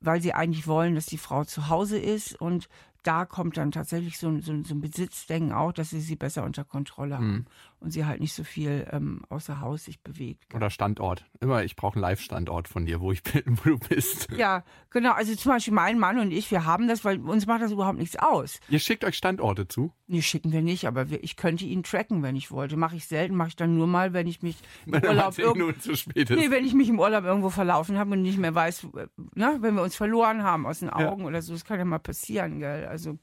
weil 0.00 0.20
sie 0.20 0.32
eigentlich 0.32 0.66
wollen, 0.66 0.94
dass 0.94 1.06
die 1.06 1.18
Frau 1.18 1.44
zu 1.44 1.68
Hause 1.68 1.98
ist 1.98 2.40
und 2.40 2.68
da 3.02 3.24
kommt 3.24 3.56
dann 3.56 3.70
tatsächlich 3.70 4.18
so, 4.18 4.38
so, 4.40 4.62
so 4.62 4.74
ein 4.74 4.80
Besitzdenken 4.80 5.52
auch, 5.52 5.72
dass 5.72 5.90
sie 5.90 6.00
sie 6.00 6.16
besser 6.16 6.44
unter 6.44 6.64
Kontrolle 6.64 7.16
haben 7.16 7.30
mhm. 7.30 7.46
und 7.80 7.90
sie 7.90 8.04
halt 8.04 8.20
nicht 8.20 8.34
so 8.34 8.44
viel 8.44 8.86
ähm, 8.90 9.22
außer 9.28 9.60
Haus 9.60 9.84
sich 9.84 10.00
bewegt. 10.00 10.54
Oder 10.54 10.70
Standort. 10.70 11.24
Immer, 11.40 11.64
ich 11.64 11.76
brauche 11.76 11.94
einen 11.94 12.02
Live-Standort 12.02 12.68
von 12.68 12.86
dir, 12.86 13.00
wo 13.00 13.12
ich 13.12 13.22
bin, 13.22 13.42
wo 13.64 13.70
du 13.70 13.78
bist. 13.78 14.28
Ja, 14.36 14.64
genau. 14.90 15.12
Also 15.12 15.34
zum 15.34 15.52
Beispiel 15.52 15.74
mein 15.74 15.98
Mann 15.98 16.18
und 16.18 16.32
ich, 16.32 16.50
wir 16.50 16.64
haben 16.64 16.88
das, 16.88 17.04
weil 17.04 17.20
uns 17.20 17.46
macht 17.46 17.62
das 17.62 17.72
überhaupt 17.72 17.98
nichts 17.98 18.16
aus. 18.16 18.60
Ihr 18.68 18.80
schickt 18.80 19.04
euch 19.04 19.16
Standorte 19.16 19.68
zu? 19.68 19.92
Nee, 20.10 20.22
schicken 20.22 20.52
wir 20.52 20.62
nicht, 20.62 20.86
aber 20.86 21.10
wir, 21.10 21.22
ich 21.22 21.36
könnte 21.36 21.66
ihn 21.66 21.82
tracken, 21.82 22.22
wenn 22.22 22.34
ich 22.34 22.50
wollte. 22.50 22.78
Mache 22.78 22.96
ich 22.96 23.06
selten, 23.06 23.36
mache 23.36 23.48
ich 23.48 23.56
dann 23.56 23.76
nur 23.76 23.86
mal, 23.86 24.14
wenn 24.14 24.26
ich 24.26 24.42
mich 24.42 24.56
im 24.86 24.92
wenn 24.94 25.04
Urlaub 25.04 25.38
irgendwo, 25.38 25.72
zu 25.72 25.94
spät 25.96 26.30
ist. 26.30 26.38
Nee, 26.38 26.50
wenn 26.50 26.64
ich 26.64 26.72
mich 26.72 26.88
im 26.88 26.98
Urlaub 26.98 27.24
irgendwo 27.24 27.50
verlaufen 27.50 27.98
habe 27.98 28.12
und 28.12 28.22
nicht 28.22 28.38
mehr 28.38 28.54
weiß, 28.54 28.88
ne, 29.34 29.58
wenn 29.60 29.74
wir 29.74 29.82
uns 29.82 29.96
verloren 29.96 30.42
haben 30.42 30.66
aus 30.66 30.80
den 30.80 30.88
Augen 30.88 31.22
ja. 31.22 31.26
oder 31.26 31.42
so, 31.42 31.52
das 31.52 31.66
kann 31.66 31.78
ja 31.78 31.84
mal 31.84 31.98
passieren, 31.98 32.58
gell? 32.58 32.87
Also 32.88 33.18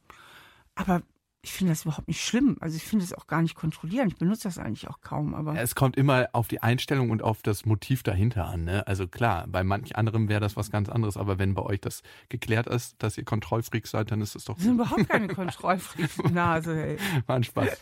aber 0.76 1.02
ich 1.46 1.54
finde 1.54 1.74
das 1.74 1.84
überhaupt 1.84 2.08
nicht 2.08 2.22
schlimm. 2.22 2.58
Also 2.60 2.76
ich 2.76 2.84
finde 2.84 3.06
es 3.06 3.14
auch 3.14 3.28
gar 3.28 3.44
nicht 3.44 3.54
kontrollieren. 3.54 4.08
Ich 4.08 4.16
benutze 4.16 4.48
das 4.48 4.58
eigentlich 4.58 4.88
auch 4.88 5.02
kaum. 5.02 5.36
Aber 5.36 5.56
es 5.56 5.76
kommt 5.76 5.96
immer 5.96 6.28
auf 6.34 6.48
die 6.48 6.64
Einstellung 6.64 7.12
und 7.12 7.22
auf 7.22 7.44
das 7.44 7.66
Motiv 7.66 8.02
dahinter 8.02 8.48
an. 8.48 8.64
Ne? 8.64 8.86
Also 8.88 9.08
klar, 9.08 9.46
bei 9.48 9.64
manch 9.64 9.96
anderem 9.96 10.28
wäre 10.28 10.40
das 10.40 10.56
was 10.56 10.72
ganz 10.72 10.90
anderes. 10.90 11.18
Aber 11.18 11.38
wenn 11.38 11.54
bei 11.54 11.62
euch 11.62 11.80
das 11.80 12.02
geklärt 12.30 12.66
ist, 12.66 12.96
dass 12.98 13.18
ihr 13.18 13.26
Kontrollfreaks 13.26 13.92
seid, 13.92 14.10
dann 14.10 14.22
ist 14.22 14.36
es 14.36 14.46
doch. 14.46 14.58
Wir 14.58 14.64
sind 14.64 14.74
überhaupt 14.76 15.08
keine 15.08 15.28
Kontrollfreaks. 15.28 16.18
Nase. 16.32 16.98
War 17.28 17.36
ein 17.36 17.44
Spaß. 17.44 17.80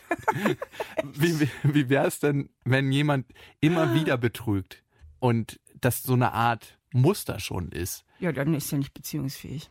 wie 1.14 1.40
wie, 1.40 1.48
wie 1.62 1.88
wäre 1.88 2.06
es 2.06 2.20
denn, 2.20 2.50
wenn 2.64 2.92
jemand 2.92 3.26
immer 3.60 3.94
wieder 3.94 4.18
betrügt 4.18 4.84
und 5.20 5.58
das 5.80 6.02
so 6.02 6.12
eine 6.12 6.32
Art 6.32 6.78
Muster 6.92 7.40
schon 7.40 7.72
ist? 7.72 8.04
Ja, 8.20 8.30
dann 8.30 8.52
ist 8.52 8.70
er 8.72 8.78
nicht 8.78 8.92
beziehungsfähig. 8.92 9.70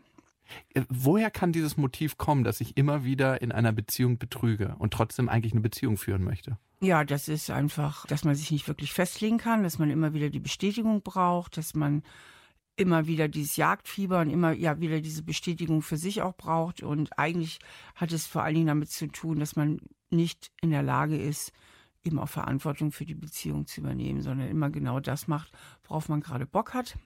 Äh, 0.74 0.84
woher 0.90 1.32
kann 1.32 1.52
dieses 1.52 1.78
Motiv 1.78 2.18
kommen, 2.18 2.44
dass 2.44 2.62
ich 2.62 2.78
immer 2.78 3.04
wieder 3.04 3.42
in 3.42 3.52
einer 3.52 3.72
Beziehung 3.72 4.18
betrüge 4.18 4.76
und 4.80 4.94
trotzdem 4.94 5.30
eigentlich 5.30 5.54
eine 5.54 5.62
Beziehung 5.62 5.98
führen 5.98 6.24
möchte? 6.24 6.58
Ja, 6.82 7.06
das 7.06 7.28
ist 7.28 7.50
einfach, 7.50 8.06
dass 8.08 8.26
man 8.26 8.36
sich 8.36 8.52
nicht 8.52 8.68
wirklich 8.68 8.92
festlegen 8.92 9.38
kann, 9.38 9.64
dass 9.64 9.80
man 9.80 9.90
immer 9.90 10.14
wieder 10.14 10.30
die 10.30 10.40
Bestätigung 10.40 11.02
braucht, 11.02 11.58
dass 11.58 11.76
man 11.76 12.04
immer 12.76 13.08
wieder 13.08 13.28
dieses 13.28 13.56
Jagdfieber 13.56 14.20
und 14.20 14.30
immer 14.30 14.52
ja 14.52 14.80
wieder 14.80 15.00
diese 15.00 15.24
Bestätigung 15.24 15.82
für 15.82 15.98
sich 15.98 16.22
auch 16.22 16.36
braucht. 16.36 16.84
Und 16.84 17.18
eigentlich 17.18 17.60
hat 17.96 18.12
es 18.12 18.26
vor 18.26 18.44
allen 18.44 18.56
Dingen 18.56 18.68
damit 18.68 18.90
zu 18.90 19.08
tun, 19.08 19.40
dass 19.40 19.56
man 19.56 19.80
nicht 20.10 20.52
in 20.62 20.72
der 20.72 20.84
Lage 20.84 21.18
ist, 21.18 21.54
eben 22.04 22.20
auch 22.20 22.30
Verantwortung 22.30 22.92
für 22.92 23.06
die 23.06 23.16
Beziehung 23.16 23.66
zu 23.66 23.82
übernehmen, 23.82 24.22
sondern 24.22 24.50
immer 24.50 24.70
genau 24.70 25.00
das 25.00 25.28
macht, 25.28 25.52
worauf 25.84 26.10
man 26.10 26.22
gerade 26.22 26.46
Bock 26.46 26.74
hat. 26.74 26.98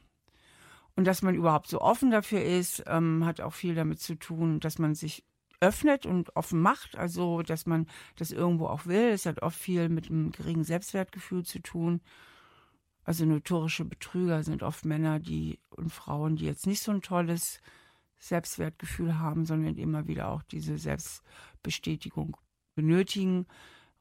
Und 0.98 1.06
dass 1.06 1.22
man 1.22 1.36
überhaupt 1.36 1.68
so 1.68 1.80
offen 1.80 2.10
dafür 2.10 2.44
ist, 2.44 2.84
ähm, 2.88 3.24
hat 3.24 3.40
auch 3.40 3.54
viel 3.54 3.76
damit 3.76 4.02
zu 4.02 4.16
tun, 4.16 4.60
dass 4.60 4.80
man 4.80 4.96
sich 4.96 5.24
öffnet 5.60 6.08
und 6.08 6.36
offen 6.36 6.60
macht, 6.60 6.98
also 6.98 7.44
dass 7.44 7.68
man 7.68 7.86
das 8.16 8.32
irgendwo 8.32 8.66
auch 8.66 8.88
will. 8.88 9.10
Es 9.10 9.28
hat 9.28 9.44
oft 9.44 9.58
viel 9.58 9.90
mit 9.90 10.10
einem 10.10 10.32
geringen 10.32 10.64
Selbstwertgefühl 10.64 11.46
zu 11.46 11.60
tun. 11.60 12.02
Also 13.04 13.26
notorische 13.26 13.86
Betrüger 13.86 14.44
sind 14.44 14.64
oft 14.64 14.86
Männer, 14.86 15.20
die 15.20 15.60
und 15.70 15.92
Frauen, 15.94 16.36
die 16.36 16.46
jetzt 16.46 16.66
nicht 16.66 16.82
so 16.82 16.92
ein 16.92 17.04
tolles 17.04 17.62
Selbstwertgefühl 18.18 19.20
haben, 19.20 19.46
sondern 19.46 19.78
immer 19.78 20.08
wieder 20.08 20.30
auch 20.30 20.42
diese 20.42 20.80
Selbstbestätigung 20.80 22.38
benötigen. 22.74 23.46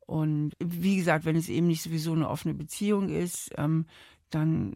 Und 0.07 0.55
wie 0.61 0.97
gesagt, 0.97 1.27
wenn 1.27 1.37
es 1.37 1.51
eben 1.51 1.67
nicht 1.67 1.83
sowieso 1.83 2.15
eine 2.15 2.29
offene 2.29 2.55
Beziehung 2.55 3.11
ist, 3.11 3.51
ähm, 3.59 3.85
dann 4.31 4.75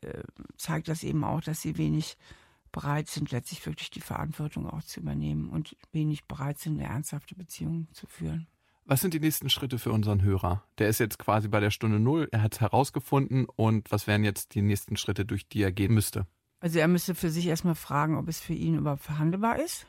äh, 0.00 0.22
zeigt 0.56 0.88
das 0.88 1.02
eben 1.04 1.24
auch, 1.24 1.40
dass 1.40 1.62
sie 1.62 1.76
wenig 1.78 2.16
bereit 2.72 3.08
sind, 3.08 3.30
letztlich 3.30 3.64
wirklich 3.64 3.90
die 3.90 4.00
Verantwortung 4.00 4.68
auch 4.68 4.82
zu 4.82 5.00
übernehmen 5.00 5.48
und 5.48 5.76
wenig 5.92 6.24
bereit 6.26 6.58
sind, 6.58 6.78
eine 6.78 6.88
ernsthafte 6.88 7.34
Beziehung 7.34 7.88
zu 7.92 8.06
führen. 8.06 8.46
Was 8.84 9.00
sind 9.00 9.14
die 9.14 9.20
nächsten 9.20 9.50
Schritte 9.50 9.78
für 9.78 9.92
unseren 9.92 10.22
Hörer? 10.22 10.62
Der 10.78 10.88
ist 10.88 11.00
jetzt 11.00 11.18
quasi 11.18 11.48
bei 11.48 11.58
der 11.58 11.70
Stunde 11.70 11.98
Null, 11.98 12.28
er 12.30 12.42
hat 12.42 12.54
es 12.54 12.60
herausgefunden 12.60 13.46
und 13.46 13.90
was 13.90 14.06
wären 14.06 14.24
jetzt 14.24 14.54
die 14.54 14.62
nächsten 14.62 14.96
Schritte, 14.96 15.24
durch 15.24 15.48
die 15.48 15.62
er 15.62 15.72
gehen 15.72 15.92
müsste? 15.92 16.26
Also 16.60 16.78
er 16.78 16.88
müsste 16.88 17.14
für 17.14 17.30
sich 17.30 17.46
erstmal 17.46 17.74
fragen, 17.74 18.16
ob 18.16 18.28
es 18.28 18.40
für 18.40 18.54
ihn 18.54 18.76
überhaupt 18.76 19.02
verhandelbar 19.02 19.58
ist. 19.58 19.86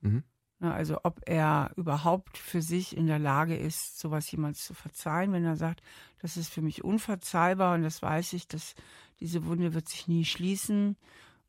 Mhm. 0.00 0.22
Ne, 0.60 0.72
also 0.74 0.98
ob 1.04 1.22
er 1.26 1.72
überhaupt 1.76 2.36
für 2.36 2.60
sich 2.60 2.94
in 2.94 3.06
der 3.06 3.18
Lage 3.18 3.56
ist, 3.56 3.98
sowas 3.98 4.30
jemals 4.30 4.64
zu 4.64 4.74
verzeihen, 4.74 5.32
wenn 5.32 5.44
er 5.44 5.56
sagt, 5.56 5.82
das 6.20 6.36
ist 6.36 6.52
für 6.52 6.60
mich 6.60 6.84
unverzeihbar 6.84 7.74
und 7.74 7.82
das 7.82 8.02
weiß 8.02 8.34
ich, 8.34 8.46
dass 8.46 8.74
diese 9.20 9.46
Wunde 9.46 9.72
wird 9.72 9.88
sich 9.88 10.06
nie 10.06 10.26
schließen, 10.26 10.96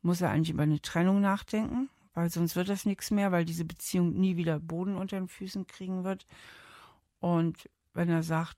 muss 0.02 0.22
er 0.22 0.32
eigentlich 0.32 0.52
über 0.52 0.64
eine 0.64 0.82
Trennung 0.82 1.20
nachdenken, 1.20 1.90
weil 2.14 2.30
sonst 2.30 2.56
wird 2.56 2.70
das 2.70 2.86
nichts 2.86 3.12
mehr, 3.12 3.34
weil 3.34 3.44
diese 3.44 3.66
Beziehung 3.66 4.14
nie 4.14 4.38
wieder 4.38 4.60
Boden 4.60 4.96
unter 4.96 5.18
den 5.18 5.28
Füßen 5.28 5.68
kriegen 5.68 6.06
wird. 6.06 6.26
Und 7.20 7.70
wenn 7.94 8.10
er 8.10 8.24
sagt, 8.24 8.58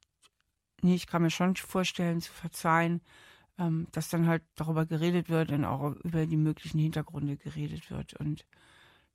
nee, 0.83 0.95
ich 0.95 1.07
kann 1.07 1.23
mir 1.23 1.31
schon 1.31 1.55
vorstellen 1.55 2.21
zu 2.21 2.31
verzeihen, 2.31 3.01
ähm, 3.57 3.87
dass 3.91 4.09
dann 4.09 4.27
halt 4.27 4.43
darüber 4.55 4.85
geredet 4.85 5.29
wird 5.29 5.51
und 5.51 5.65
auch 5.65 5.95
über 6.03 6.27
die 6.27 6.37
möglichen 6.37 6.79
Hintergründe 6.79 7.37
geredet 7.37 7.89
wird 7.89 8.13
und 8.13 8.45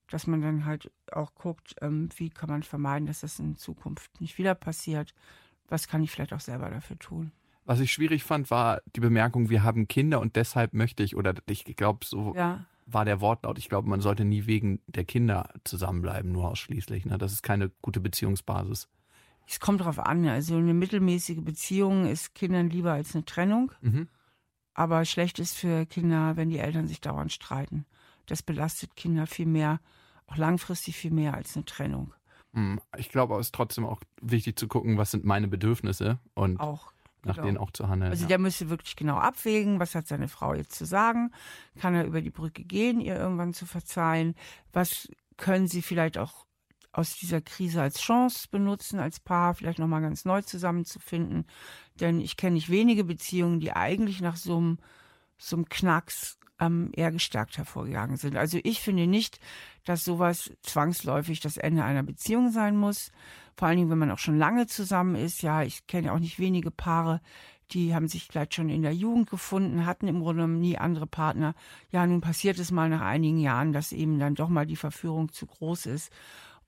dass 0.09 0.27
man 0.27 0.41
dann 0.41 0.65
halt 0.65 0.91
auch 1.13 1.35
guckt, 1.35 1.75
ähm, 1.81 2.09
wie 2.17 2.31
kann 2.31 2.49
man 2.49 2.63
vermeiden, 2.63 3.07
dass 3.07 3.21
das 3.21 3.39
in 3.39 3.57
Zukunft 3.57 4.21
nicht 4.21 4.39
wieder 4.39 4.55
passiert. 4.55 5.15
Was 5.69 5.89
kann 5.89 6.03
ich 6.03 6.11
vielleicht 6.11 6.33
auch 6.33 6.41
selber 6.41 6.71
dafür 6.71 6.99
tun? 6.99 7.33
Was 7.65 7.81
ich 7.81 7.93
schwierig 7.93 8.25
fand, 8.25 8.51
war 8.51 8.81
die 8.97 9.01
Bemerkung, 9.01 9.51
wir 9.51 9.63
haben 9.63 9.89
Kinder 9.89 10.21
und 10.21 10.37
deshalb 10.37 10.73
möchte 10.73 11.03
ich, 11.03 11.15
oder 11.15 11.35
ich 11.47 11.65
glaube, 11.77 12.07
so 12.07 12.35
ja. 12.35 12.65
war 12.87 13.05
der 13.05 13.21
Wortlaut. 13.21 13.59
Ich 13.59 13.69
glaube, 13.69 13.91
man 13.91 14.01
sollte 14.01 14.25
nie 14.25 14.47
wegen 14.47 14.81
der 14.87 15.05
Kinder 15.05 15.51
zusammenbleiben, 15.65 16.33
nur 16.33 16.49
ausschließlich. 16.49 17.05
Ne? 17.05 17.19
Das 17.19 17.33
ist 17.33 17.43
keine 17.43 17.71
gute 17.83 18.01
Beziehungsbasis. 18.01 18.89
Es 19.47 19.61
kommt 19.61 19.81
darauf 19.81 19.99
an. 19.99 20.27
Also 20.27 20.57
eine 20.57 20.73
mittelmäßige 20.73 21.43
Beziehung 21.43 22.07
ist 22.07 22.35
Kindern 22.35 22.71
lieber 22.71 22.93
als 22.93 23.15
eine 23.15 23.27
Trennung. 23.27 23.73
Mhm. 23.83 24.09
Aber 24.73 25.05
schlecht 25.05 25.39
ist 25.39 25.57
für 25.57 25.85
Kinder, 25.87 26.37
wenn 26.37 26.49
die 26.49 26.59
Eltern 26.59 26.87
sich 26.87 27.03
dauernd 27.03 27.33
streiten. 27.33 27.85
Das 28.25 28.43
belastet 28.43 28.95
Kinder 28.95 29.27
viel 29.27 29.47
mehr 29.47 29.81
auch 30.29 30.37
langfristig 30.37 30.97
viel 30.97 31.11
mehr 31.11 31.35
als 31.35 31.57
eine 31.57 31.65
Trennung. 31.65 32.15
Hm, 32.53 32.81
ich 32.97 33.11
glaube, 33.11 33.35
es 33.37 33.49
ist 33.49 33.55
trotzdem 33.55 33.85
auch 33.85 34.01
wichtig 34.21 34.59
zu 34.59 34.69
gucken, 34.69 34.97
was 34.97 35.11
sind 35.11 35.25
meine 35.25 35.49
Bedürfnisse 35.49 36.19
und 36.35 36.61
auch, 36.61 36.93
nach 37.25 37.35
genau. 37.35 37.47
denen 37.47 37.59
auch 37.59 37.71
zu 37.71 37.89
handeln. 37.89 38.11
Also 38.11 38.23
ja. 38.23 38.29
der 38.29 38.39
müsste 38.39 38.71
wirklich 38.71 38.97
genau 38.97 39.17
abwägen, 39.17 39.81
was 39.81 39.95
hat 39.95 40.07
seine 40.07 40.29
Frau 40.29 40.55
jetzt 40.55 40.75
zu 40.75 40.85
sagen? 40.85 41.33
Kann 41.79 41.95
er 41.95 42.05
über 42.05 42.21
die 42.21 42.31
Brücke 42.31 42.65
gehen, 42.65 43.01
ihr 43.01 43.17
irgendwann 43.17 43.55
zu 43.55 43.67
verzeihen? 43.67 44.35
Was 44.73 45.09
können 45.37 45.67
sie 45.67 45.83
vielleicht 45.83 46.19
auch 46.19 46.47
aus 46.93 47.17
dieser 47.17 47.41
Krise 47.41 47.83
als 47.83 48.01
Chance 48.01 48.49
benutzen, 48.51 48.99
als 48.99 49.21
Paar 49.21 49.55
vielleicht 49.55 49.79
nochmal 49.79 50.01
ganz 50.01 50.25
neu 50.25 50.43
zusammenzufinden? 50.43 51.47
Denn 52.01 52.21
ich 52.21 52.37
kenne 52.37 52.55
nicht 52.55 52.71
wenige 52.71 53.05
Beziehungen, 53.05 53.61
die 53.61 53.73
eigentlich 53.73 54.21
nach 54.21 54.37
so 54.37 54.57
einem, 54.57 54.79
einem 55.57 55.69
Knacks 55.69 56.39
ähm, 56.61 56.91
eher 56.95 57.13
gestärkt 57.13 57.57
hervorgegangen 57.57 58.17
sind. 58.17 58.37
Also 58.37 58.59
ich 58.63 58.81
finde 58.81 59.07
nicht, 59.07 59.39
dass 59.85 60.05
sowas 60.05 60.53
zwangsläufig 60.63 61.41
das 61.41 61.57
Ende 61.57 61.85
einer 61.85 62.03
Beziehung 62.03 62.51
sein 62.51 62.77
muss. 62.77 63.13
Vor 63.57 63.69
allen 63.69 63.79
Dingen, 63.79 63.91
wenn 63.91 63.99
man 63.99 64.11
auch 64.11 64.19
schon 64.19 64.39
lange 64.39 64.67
zusammen 64.67 65.15
ist. 65.15 65.43
Ja, 65.43 65.63
ich 65.63 65.87
kenne 65.87 66.13
auch 66.13 66.19
nicht 66.19 66.39
wenige 66.39 66.71
Paare, 66.71 67.21
die 67.71 67.95
haben 67.95 68.09
sich 68.09 68.25
vielleicht 68.25 68.55
schon 68.55 68.71
in 68.71 68.83
der 68.83 68.95
Jugend 68.95 69.29
gefunden, 69.29 69.85
hatten 69.85 70.09
im 70.09 70.21
Grunde 70.21 70.43
genommen 70.43 70.61
nie 70.61 70.79
andere 70.79 71.07
Partner. 71.07 71.55
Ja, 71.91 72.07
nun 72.07 72.21
passiert 72.21 72.59
es 72.59 72.71
mal 72.71 72.89
nach 72.89 73.03
einigen 73.03 73.39
Jahren, 73.39 73.73
dass 73.73 73.93
eben 73.93 74.19
dann 74.19 74.35
doch 74.35 74.49
mal 74.49 74.67
die 74.67 74.77
Verführung 74.77 75.33
zu 75.33 75.47
groß 75.47 75.87
ist. 75.87 76.11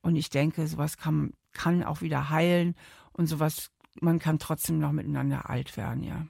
Und 0.02 0.16
ich 0.16 0.30
denke, 0.30 0.66
sowas 0.66 0.98
kann, 0.98 1.32
kann 1.52 1.82
auch 1.82 2.02
wieder 2.02 2.30
heilen 2.30 2.74
und 3.12 3.26
sowas, 3.26 3.70
man 4.00 4.18
kann 4.18 4.38
trotzdem 4.38 4.78
noch 4.78 4.92
miteinander 4.92 5.48
alt 5.48 5.76
werden, 5.76 6.02
ja. 6.02 6.26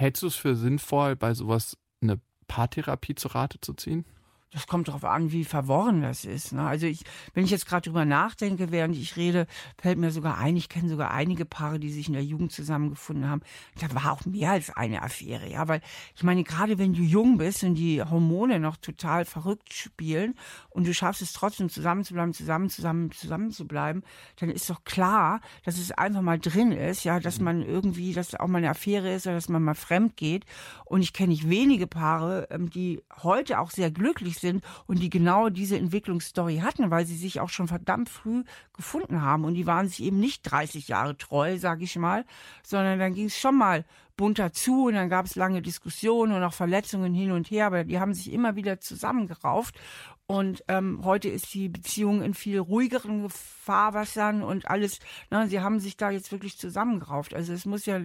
Hältst 0.00 0.22
du 0.22 0.28
es 0.28 0.34
für 0.34 0.56
sinnvoll, 0.56 1.14
bei 1.14 1.34
sowas 1.34 1.76
eine 2.00 2.18
Paartherapie 2.48 3.16
zu 3.16 3.28
Rate 3.28 3.60
zu 3.60 3.74
ziehen? 3.74 4.06
Das 4.52 4.66
kommt 4.66 4.88
darauf 4.88 5.04
an, 5.04 5.30
wie 5.30 5.44
verworren 5.44 6.02
das 6.02 6.24
ist. 6.24 6.52
Ne? 6.52 6.66
Also 6.66 6.86
ich, 6.86 7.04
wenn 7.34 7.44
ich 7.44 7.52
jetzt 7.52 7.66
gerade 7.66 7.88
drüber 7.88 8.04
nachdenke, 8.04 8.72
während 8.72 8.96
ich 8.96 9.16
rede, 9.16 9.46
fällt 9.80 9.96
mir 9.96 10.10
sogar 10.10 10.38
ein, 10.38 10.56
ich 10.56 10.68
kenne 10.68 10.88
sogar 10.88 11.12
einige 11.12 11.44
Paare, 11.44 11.78
die 11.78 11.92
sich 11.92 12.08
in 12.08 12.14
der 12.14 12.24
Jugend 12.24 12.50
zusammengefunden 12.50 13.28
haben. 13.28 13.42
Da 13.78 13.94
war 13.94 14.10
auch 14.10 14.26
mehr 14.26 14.50
als 14.50 14.70
eine 14.70 15.02
Affäre, 15.02 15.48
ja, 15.48 15.68
weil 15.68 15.80
ich 16.16 16.24
meine, 16.24 16.42
gerade 16.42 16.78
wenn 16.78 16.94
du 16.94 17.02
jung 17.02 17.38
bist 17.38 17.62
und 17.62 17.76
die 17.76 18.02
Hormone 18.02 18.58
noch 18.58 18.76
total 18.76 19.24
verrückt 19.24 19.72
spielen 19.72 20.34
und 20.70 20.84
du 20.84 20.94
schaffst 20.94 21.22
es 21.22 21.32
trotzdem 21.32 21.68
zusammen 21.68 22.02
zu 22.02 22.14
bleiben, 22.14 22.32
zusammen, 22.32 22.70
zusammen, 22.70 23.12
zusammen 23.12 23.52
zu 23.52 23.68
bleiben, 23.68 24.02
dann 24.40 24.50
ist 24.50 24.68
doch 24.68 24.82
klar, 24.82 25.42
dass 25.64 25.78
es 25.78 25.92
einfach 25.92 26.22
mal 26.22 26.40
drin 26.40 26.72
ist, 26.72 27.04
ja, 27.04 27.20
dass 27.20 27.38
mhm. 27.38 27.44
man 27.44 27.62
irgendwie, 27.62 28.14
dass 28.14 28.34
auch 28.34 28.48
mal 28.48 28.58
eine 28.58 28.70
Affäre 28.70 29.14
ist 29.14 29.26
oder 29.28 29.36
dass 29.36 29.48
man 29.48 29.62
mal 29.62 29.74
fremd 29.74 30.16
geht. 30.16 30.44
Und 30.86 31.02
ich 31.02 31.12
kenne 31.12 31.28
nicht 31.28 31.48
wenige 31.48 31.86
Paare, 31.86 32.48
ähm, 32.50 32.68
die 32.68 33.00
heute 33.22 33.60
auch 33.60 33.70
sehr 33.70 33.92
glücklich 33.92 34.39
sind 34.40 34.64
und 34.86 35.00
die 35.00 35.10
genau 35.10 35.48
diese 35.48 35.76
Entwicklungsstory 35.76 36.58
hatten, 36.58 36.90
weil 36.90 37.06
sie 37.06 37.16
sich 37.16 37.40
auch 37.40 37.50
schon 37.50 37.68
verdammt 37.68 38.08
früh 38.08 38.44
gefunden 38.74 39.22
haben. 39.22 39.44
Und 39.44 39.54
die 39.54 39.66
waren 39.66 39.88
sich 39.88 40.02
eben 40.02 40.18
nicht 40.18 40.42
30 40.42 40.88
Jahre 40.88 41.16
treu, 41.16 41.58
sag 41.58 41.82
ich 41.82 41.96
mal, 41.96 42.24
sondern 42.62 42.98
dann 42.98 43.14
ging 43.14 43.26
es 43.26 43.38
schon 43.38 43.56
mal 43.56 43.84
bunter 44.16 44.52
zu 44.52 44.88
und 44.88 44.94
dann 44.94 45.08
gab 45.08 45.24
es 45.24 45.34
lange 45.34 45.62
Diskussionen 45.62 46.34
und 46.34 46.42
auch 46.42 46.52
Verletzungen 46.52 47.14
hin 47.14 47.32
und 47.32 47.50
her, 47.50 47.66
aber 47.66 47.84
die 47.84 47.98
haben 47.98 48.12
sich 48.12 48.30
immer 48.30 48.54
wieder 48.54 48.78
zusammengerauft. 48.78 49.80
Und 50.26 50.62
ähm, 50.68 51.00
heute 51.04 51.28
ist 51.28 51.52
die 51.54 51.68
Beziehung 51.68 52.22
in 52.22 52.34
viel 52.34 52.60
ruhigeren 52.60 53.28
Fahrwassern 53.30 54.42
und 54.42 54.68
alles. 54.70 55.00
Na, 55.30 55.48
sie 55.48 55.58
haben 55.58 55.80
sich 55.80 55.96
da 55.96 56.10
jetzt 56.10 56.30
wirklich 56.30 56.56
zusammengerauft. 56.56 57.34
Also 57.34 57.52
es 57.52 57.66
muss 57.66 57.84
ja 57.84 58.02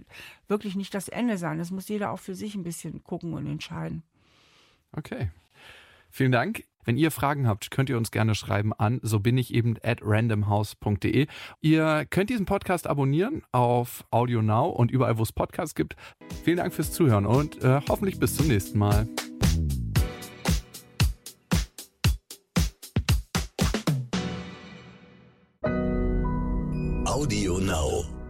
wirklich 0.48 0.76
nicht 0.76 0.96
das 0.96 1.08
Ende 1.08 1.38
sein. 1.38 1.60
Das 1.60 1.70
muss 1.70 1.88
jeder 1.88 2.10
auch 2.10 2.20
für 2.20 2.34
sich 2.34 2.56
ein 2.56 2.64
bisschen 2.64 3.04
gucken 3.04 3.34
und 3.34 3.46
entscheiden. 3.46 4.02
Okay. 4.94 5.30
Vielen 6.16 6.32
Dank. 6.32 6.64
Wenn 6.86 6.96
ihr 6.96 7.12
Fragen 7.12 7.46
habt, 7.46 7.72
könnt 7.72 7.90
ihr 7.90 7.98
uns 7.98 8.10
gerne 8.10 8.36
schreiben 8.36 8.72
an 8.72 9.02
so 9.04 9.20
bin 9.20 9.38
ich 9.38 9.54
eben 9.54 9.76
at 9.84 10.00
randomhouse.de. 10.02 11.28
Ihr 11.60 12.06
könnt 12.10 12.30
diesen 12.30 12.46
Podcast 12.46 12.88
abonnieren 12.88 13.42
auf 13.52 14.06
Audio 14.12 14.42
Now 14.42 14.70
und 14.70 14.92
überall, 14.92 15.18
wo 15.18 15.24
es 15.24 15.34
Podcasts 15.34 15.76
gibt. 15.76 15.98
Vielen 16.46 16.56
Dank 16.56 16.74
fürs 16.74 16.94
Zuhören 16.94 17.26
und 17.26 17.62
äh, 17.62 17.82
hoffentlich 17.90 18.18
bis 18.18 18.38
zum 18.38 18.48
nächsten 18.48 18.80
Mal. 18.80 19.10
Audio 27.04 27.60
Now. 27.60 28.25